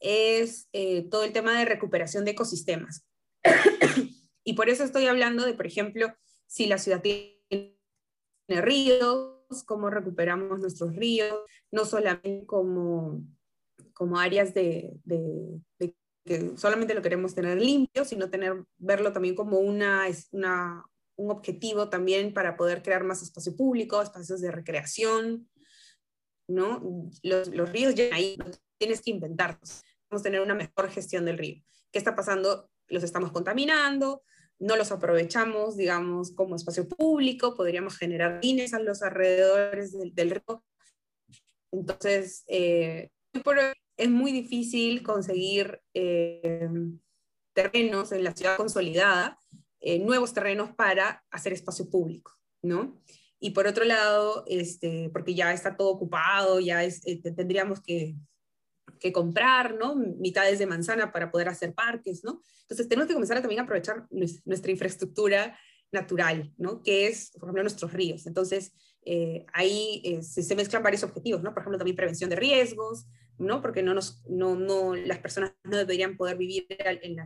es 0.00 0.68
eh, 0.72 1.08
todo 1.08 1.24
el 1.24 1.32
tema 1.32 1.58
de 1.58 1.64
recuperación 1.64 2.24
de 2.24 2.32
ecosistemas. 2.32 3.06
y 4.44 4.52
por 4.54 4.68
eso 4.68 4.84
estoy 4.84 5.06
hablando 5.06 5.46
de, 5.46 5.54
por 5.54 5.66
ejemplo, 5.66 6.12
si 6.46 6.66
la 6.66 6.78
ciudad 6.78 7.00
tiene 7.00 7.38
ríos, 8.48 9.38
cómo 9.64 9.90
recuperamos 9.90 10.60
nuestros 10.60 10.94
ríos, 10.96 11.38
no 11.70 11.84
solamente 11.84 12.44
como, 12.46 13.22
como 13.92 14.18
áreas 14.18 14.54
de, 14.54 14.92
de, 15.04 15.60
que 16.24 16.56
solamente 16.56 16.94
lo 16.94 17.02
queremos 17.02 17.34
tener 17.34 17.60
limpio, 17.60 18.04
sino 18.04 18.30
tener, 18.30 18.64
verlo 18.78 19.12
también 19.12 19.34
como 19.34 19.58
una, 19.58 20.06
una, 20.30 20.84
un 21.16 21.30
objetivo 21.30 21.88
también 21.88 22.32
para 22.32 22.56
poder 22.56 22.82
crear 22.82 23.04
más 23.04 23.22
espacio 23.22 23.56
público, 23.56 24.00
espacios 24.00 24.40
de 24.40 24.50
recreación, 24.50 25.48
¿no? 26.48 27.10
Los, 27.22 27.48
los 27.48 27.70
ríos 27.72 27.94
ya 27.94 28.14
ahí, 28.14 28.36
tienes 28.78 29.02
que 29.02 29.10
inventarlos. 29.10 29.82
Vamos 30.10 30.20
a 30.20 30.24
tener 30.24 30.40
una 30.40 30.54
mejor 30.54 30.90
gestión 30.90 31.24
del 31.24 31.38
río. 31.38 31.62
¿Qué 31.90 31.98
está 31.98 32.14
pasando? 32.14 32.70
Los 32.88 33.02
estamos 33.02 33.32
contaminando, 33.32 34.22
no 34.58 34.76
los 34.76 34.92
aprovechamos, 34.92 35.76
digamos, 35.76 36.32
como 36.32 36.56
espacio 36.56 36.88
público, 36.88 37.54
podríamos 37.54 37.96
generar 37.96 38.40
pines 38.40 38.74
a 38.74 38.78
los 38.78 39.02
alrededores 39.02 39.92
del, 39.92 40.30
río. 40.30 40.64
Entonces, 41.72 42.44
eh, 42.46 43.10
es 43.96 44.10
muy 44.10 44.32
difícil 44.32 45.02
conseguir 45.02 45.80
eh, 45.94 46.68
terrenos 47.54 48.12
en 48.12 48.24
la 48.24 48.34
ciudad 48.34 48.56
consolidada, 48.56 49.38
eh, 49.80 49.98
nuevos 49.98 50.32
terrenos 50.32 50.70
para 50.74 51.24
hacer 51.30 51.52
espacio 51.52 51.90
público, 51.90 52.32
¿no? 52.62 53.00
Y 53.40 53.50
por 53.50 53.66
otro 53.66 53.84
lado, 53.84 54.44
este, 54.46 55.10
porque 55.12 55.34
ya 55.34 55.52
está 55.52 55.76
todo 55.76 55.90
ocupado, 55.90 56.60
ya 56.60 56.84
es, 56.84 57.04
eh, 57.06 57.20
tendríamos 57.20 57.80
que, 57.80 58.14
que, 59.00 59.12
comprar, 59.12 59.74
¿no? 59.74 59.96
Mitades 59.96 60.58
de 60.60 60.66
manzana 60.66 61.12
para 61.12 61.30
poder 61.30 61.48
hacer 61.48 61.74
parques, 61.74 62.22
¿no? 62.22 62.40
Entonces 62.62 62.88
tenemos 62.88 63.08
que 63.08 63.14
comenzar 63.14 63.36
a 63.36 63.42
también 63.42 63.60
aprovechar 63.60 64.06
nuestra 64.10 64.70
infraestructura 64.70 65.58
natural, 65.90 66.52
¿no? 66.56 66.82
Que 66.82 67.08
es, 67.08 67.30
por 67.32 67.48
ejemplo, 67.48 67.62
nuestros 67.62 67.92
ríos. 67.92 68.26
Entonces, 68.26 68.72
eh, 69.04 69.44
ahí 69.52 70.00
eh, 70.04 70.22
se, 70.22 70.54
mezclan 70.54 70.82
varios 70.82 71.02
objetivos, 71.02 71.42
¿no? 71.42 71.52
Por 71.52 71.62
ejemplo, 71.62 71.78
también 71.78 71.96
prevención 71.96 72.30
de 72.30 72.36
riesgos, 72.36 73.06
¿no? 73.42 73.60
Porque 73.60 73.82
no 73.82 73.94
nos, 73.94 74.22
no, 74.28 74.54
no, 74.54 74.94
las 74.94 75.18
personas 75.18 75.52
no 75.64 75.76
deberían 75.76 76.16
poder 76.16 76.36
vivir 76.36 76.66
en 76.68 77.16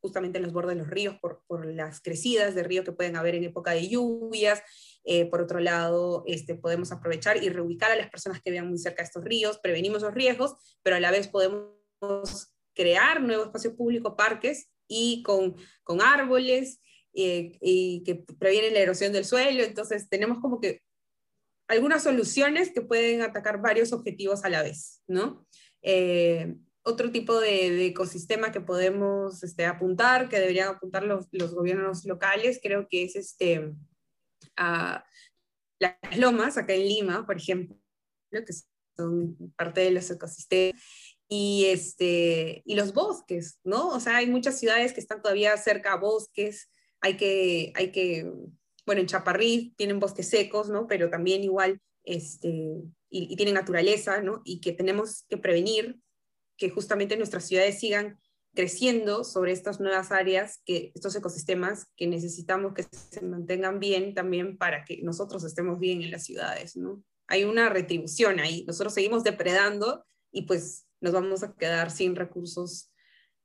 justamente 0.00 0.38
en 0.38 0.44
los 0.44 0.52
bordes 0.52 0.76
de 0.76 0.82
los 0.82 0.90
ríos 0.90 1.16
por, 1.20 1.42
por, 1.46 1.66
las 1.66 2.00
crecidas 2.00 2.54
de 2.54 2.62
río 2.62 2.84
que 2.84 2.92
pueden 2.92 3.16
haber 3.16 3.34
en 3.34 3.44
época 3.44 3.72
de 3.72 3.88
lluvias, 3.88 4.62
eh, 5.04 5.26
por 5.26 5.40
otro 5.40 5.60
lado, 5.60 6.24
este, 6.26 6.54
podemos 6.54 6.92
aprovechar 6.92 7.42
y 7.42 7.48
reubicar 7.48 7.90
a 7.90 7.96
las 7.96 8.10
personas 8.10 8.42
que 8.42 8.50
vean 8.50 8.68
muy 8.68 8.78
cerca 8.78 9.02
de 9.02 9.06
estos 9.06 9.24
ríos, 9.24 9.58
prevenimos 9.58 10.02
los 10.02 10.14
riesgos, 10.14 10.54
pero 10.82 10.96
a 10.96 11.00
la 11.00 11.10
vez 11.10 11.28
podemos 11.28 11.74
crear 12.74 13.22
nuevo 13.22 13.44
espacio 13.44 13.76
público, 13.76 14.16
parques 14.16 14.70
y 14.88 15.22
con, 15.22 15.56
con 15.82 16.00
árboles 16.00 16.80
eh, 17.14 17.56
y 17.60 18.02
que 18.04 18.16
previenen 18.16 18.74
la 18.74 18.80
erosión 18.80 19.12
del 19.12 19.24
suelo. 19.24 19.62
Entonces, 19.62 20.08
tenemos 20.08 20.40
como 20.40 20.60
que 20.60 20.82
algunas 21.68 22.02
soluciones 22.02 22.70
que 22.70 22.82
pueden 22.82 23.22
atacar 23.22 23.60
varios 23.60 23.92
objetivos 23.92 24.44
a 24.44 24.48
la 24.48 24.62
vez, 24.62 25.02
¿no? 25.06 25.46
Eh, 25.82 26.54
otro 26.82 27.10
tipo 27.10 27.40
de, 27.40 27.86
ecosistema 27.86 28.52
que 28.52 28.60
podemos 28.60 29.42
este, 29.42 29.64
apuntar, 29.64 30.28
que 30.28 30.38
deberían 30.38 30.68
apuntar 30.68 31.04
los, 31.04 31.28
los, 31.32 31.54
gobiernos 31.54 32.04
locales, 32.04 32.60
creo 32.62 32.86
que 32.88 33.04
es 33.04 33.16
este, 33.16 33.72
las 34.56 36.18
lomas, 36.18 36.58
acá 36.58 36.74
en 36.74 36.86
Lima, 36.86 37.26
por 37.26 37.36
ejemplo, 37.36 37.76
que 38.30 38.52
son 38.96 39.36
parte 39.56 39.80
de 39.80 39.90
los 39.92 40.10
ecosistemas, 40.10 40.80
y, 41.28 41.66
este, 41.66 42.62
y 42.66 42.74
los 42.74 42.92
bosques, 42.92 43.58
¿no? 43.64 43.88
O 43.88 44.00
sea, 44.00 44.18
hay 44.18 44.26
muchas 44.26 44.58
ciudades 44.58 44.92
que 44.92 45.00
están 45.00 45.22
todavía 45.22 45.56
cerca 45.56 45.94
a 45.94 45.96
bosques, 45.96 46.70
hay 47.00 47.16
que, 47.16 47.72
hay 47.76 47.92
que, 47.92 48.30
bueno, 48.86 49.00
en 49.00 49.06
Chaparrí 49.06 49.74
tienen 49.76 50.00
bosques 50.00 50.28
secos, 50.28 50.68
¿no? 50.68 50.86
Pero 50.86 51.10
también 51.10 51.42
igual, 51.42 51.80
este, 52.04 52.48
y, 53.10 53.32
y 53.32 53.36
tienen 53.36 53.54
naturaleza, 53.54 54.20
¿no? 54.22 54.42
Y 54.44 54.60
que 54.60 54.72
tenemos 54.72 55.24
que 55.28 55.38
prevenir 55.38 55.98
que 56.56 56.70
justamente 56.70 57.16
nuestras 57.16 57.46
ciudades 57.46 57.80
sigan 57.80 58.18
creciendo 58.54 59.24
sobre 59.24 59.52
estas 59.52 59.80
nuevas 59.80 60.12
áreas, 60.12 60.62
que, 60.64 60.92
estos 60.94 61.14
ecosistemas 61.16 61.88
que 61.96 62.06
necesitamos 62.06 62.72
que 62.72 62.84
se 62.84 63.20
mantengan 63.22 63.80
bien 63.80 64.14
también 64.14 64.56
para 64.56 64.84
que 64.84 65.02
nosotros 65.02 65.44
estemos 65.44 65.78
bien 65.78 66.02
en 66.02 66.12
las 66.12 66.24
ciudades, 66.24 66.76
¿no? 66.76 67.02
Hay 67.26 67.44
una 67.44 67.68
retribución 67.68 68.38
ahí, 68.38 68.64
nosotros 68.66 68.94
seguimos 68.94 69.24
depredando 69.24 70.04
y 70.30 70.42
pues 70.42 70.86
nos 71.00 71.12
vamos 71.12 71.42
a 71.42 71.54
quedar 71.54 71.90
sin 71.90 72.16
recursos 72.16 72.92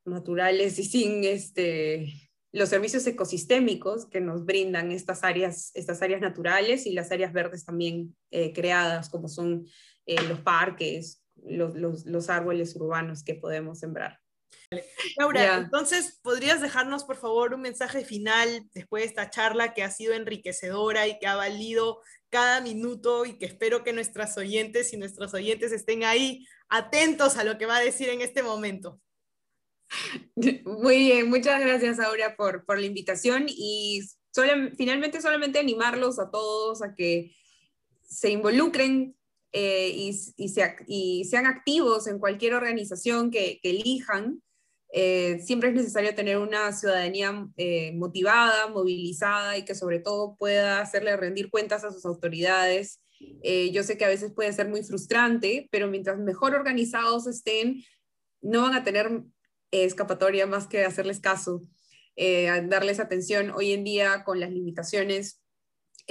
naturales 0.05 0.77
y 0.79 0.83
sin 0.83 1.23
este, 1.23 2.28
los 2.51 2.69
servicios 2.69 3.05
ecosistémicos 3.05 4.07
que 4.07 4.21
nos 4.21 4.45
brindan 4.45 4.91
estas 4.91 5.23
áreas, 5.23 5.71
estas 5.75 6.01
áreas 6.01 6.21
naturales 6.21 6.85
y 6.85 6.93
las 6.93 7.11
áreas 7.11 7.31
verdes 7.31 7.65
también 7.65 8.15
eh, 8.31 8.53
creadas, 8.53 9.09
como 9.09 9.27
son 9.27 9.67
eh, 10.05 10.21
los 10.27 10.39
parques, 10.39 11.23
los, 11.35 11.75
los, 11.75 12.05
los 12.05 12.29
árboles 12.29 12.75
urbanos 12.75 13.23
que 13.23 13.35
podemos 13.35 13.79
sembrar. 13.79 14.19
Laura, 15.17 15.57
entonces, 15.57 16.19
¿podrías 16.21 16.61
dejarnos, 16.61 17.03
por 17.03 17.17
favor, 17.17 17.53
un 17.53 17.61
mensaje 17.61 18.05
final 18.05 18.67
después 18.73 19.03
de 19.03 19.07
esta 19.07 19.29
charla 19.29 19.73
que 19.73 19.83
ha 19.83 19.89
sido 19.89 20.13
enriquecedora 20.13 21.07
y 21.07 21.17
que 21.17 21.27
ha 21.27 21.35
valido 21.35 22.01
cada 22.29 22.61
minuto 22.61 23.25
y 23.25 23.37
que 23.37 23.45
espero 23.45 23.83
que 23.83 23.93
nuestras 23.93 24.37
oyentes 24.37 24.93
y 24.93 24.97
nuestros 24.97 25.33
oyentes 25.33 25.71
estén 25.71 26.03
ahí 26.03 26.45
atentos 26.67 27.37
a 27.37 27.43
lo 27.43 27.57
que 27.57 27.65
va 27.65 27.77
a 27.77 27.81
decir 27.81 28.09
en 28.09 28.21
este 28.21 28.43
momento? 28.43 28.99
Muy 30.65 30.97
bien, 30.97 31.29
muchas 31.29 31.59
gracias, 31.59 31.99
Aura, 31.99 32.35
por, 32.35 32.65
por 32.65 32.79
la 32.79 32.85
invitación 32.85 33.45
y 33.47 34.01
finalmente 34.77 35.21
solamente 35.21 35.59
animarlos 35.59 36.19
a 36.19 36.29
todos 36.29 36.81
a 36.81 36.95
que 36.95 37.35
se 38.03 38.31
involucren 38.31 39.15
eh, 39.51 39.89
y, 39.89 40.15
y, 40.87 41.25
sean 41.25 41.45
activos 41.47 42.07
en 42.07 42.19
cualquier 42.19 42.53
organización 42.53 43.31
que, 43.31 43.59
elijan. 43.63 44.41
Eh, 44.91 45.39
siempre 45.43 45.69
es 45.69 45.75
necesario 45.75 46.15
tener 46.15 46.37
una 46.37 46.71
ciudadanía 46.71 47.47
eh, 47.57 47.91
motivada, 47.93 48.67
movilizada 48.67 49.57
y 49.57 49.63
que 49.63 49.75
sobre 49.75 49.99
todo 49.99 50.35
pueda 50.35 50.81
hacerle 50.81 51.15
rendir 51.15 51.51
cuentas 51.51 51.83
a 51.83 51.91
sus 51.91 52.05
autoridades. 52.05 52.99
yo 53.73 53.83
sé 53.83 53.97
que 53.97 54.05
a 54.05 54.09
veces 54.09 54.31
puede 54.33 54.53
ser 54.53 54.67
muy 54.69 54.83
frustrante, 54.83 55.67
pero 55.71 55.87
mientras 55.87 56.17
mejor 56.19 56.55
organizados 56.55 57.27
estén, 57.27 57.83
no 58.41 58.63
van 58.63 58.73
a 58.73 58.83
tener 58.83 59.23
escapatoria 59.71 60.45
más 60.47 60.67
que 60.67 60.85
hacerles 60.85 61.19
caso, 61.19 61.63
darles 62.17 62.99
atención. 62.99 63.51
Hoy 63.51 63.71
en 63.71 63.83
día, 63.83 64.23
con 64.25 64.39
las 64.39 64.51
limitaciones 64.51 65.41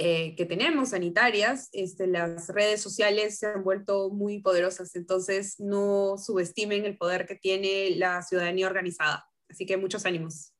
eh, 0.01 0.33
que 0.37 0.45
tenemos 0.45 0.91
sanitarias, 0.91 1.67
este, 1.73 2.07
las 2.07 2.47
redes 2.47 2.81
sociales 2.81 3.37
se 3.37 3.47
han 3.47 3.65
vuelto 3.65 4.09
muy 4.09 4.39
poderosas, 4.39 4.95
entonces 4.95 5.59
no 5.59 6.17
subestimen 6.17 6.85
el 6.85 6.97
poder 6.97 7.27
que 7.27 7.35
tiene 7.35 7.89
la 7.97 8.21
ciudadanía 8.21 8.67
organizada. 8.67 9.27
Así 9.49 9.65
que 9.65 9.75
muchos 9.75 10.05
ánimos. 10.05 10.53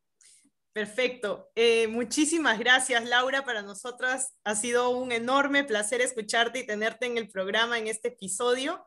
Perfecto. 0.74 1.50
Eh, 1.56 1.88
muchísimas 1.88 2.60
gracias, 2.60 3.08
Laura. 3.08 3.46
Para 3.46 3.62
nosotras 3.62 4.36
ha 4.44 4.56
sido 4.56 4.90
un 4.90 5.14
enorme 5.14 5.64
placer 5.64 6.02
escucharte 6.02 6.60
y 6.60 6.68
tenerte 6.68 7.06
en 7.06 7.18
el 7.18 7.30
programa 7.30 7.80
en 7.80 7.88
este 7.88 8.10
episodio. 8.10 8.86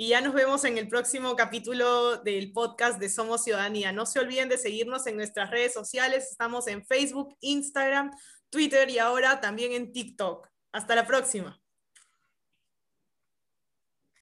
Y 0.00 0.08
ya 0.08 0.22
nos 0.22 0.32
vemos 0.32 0.64
en 0.64 0.78
el 0.78 0.88
próximo 0.88 1.36
capítulo 1.36 2.16
del 2.16 2.52
podcast 2.52 2.98
de 2.98 3.10
Somos 3.10 3.44
Ciudadanía. 3.44 3.92
No 3.92 4.06
se 4.06 4.18
olviden 4.18 4.48
de 4.48 4.56
seguirnos 4.56 5.06
en 5.06 5.16
nuestras 5.16 5.50
redes 5.50 5.74
sociales. 5.74 6.28
Estamos 6.30 6.68
en 6.68 6.86
Facebook, 6.86 7.36
Instagram, 7.40 8.10
Twitter 8.48 8.88
y 8.88 8.98
ahora 8.98 9.42
también 9.42 9.72
en 9.72 9.92
TikTok. 9.92 10.48
Hasta 10.72 10.94
la 10.94 11.06
próxima. 11.06 11.60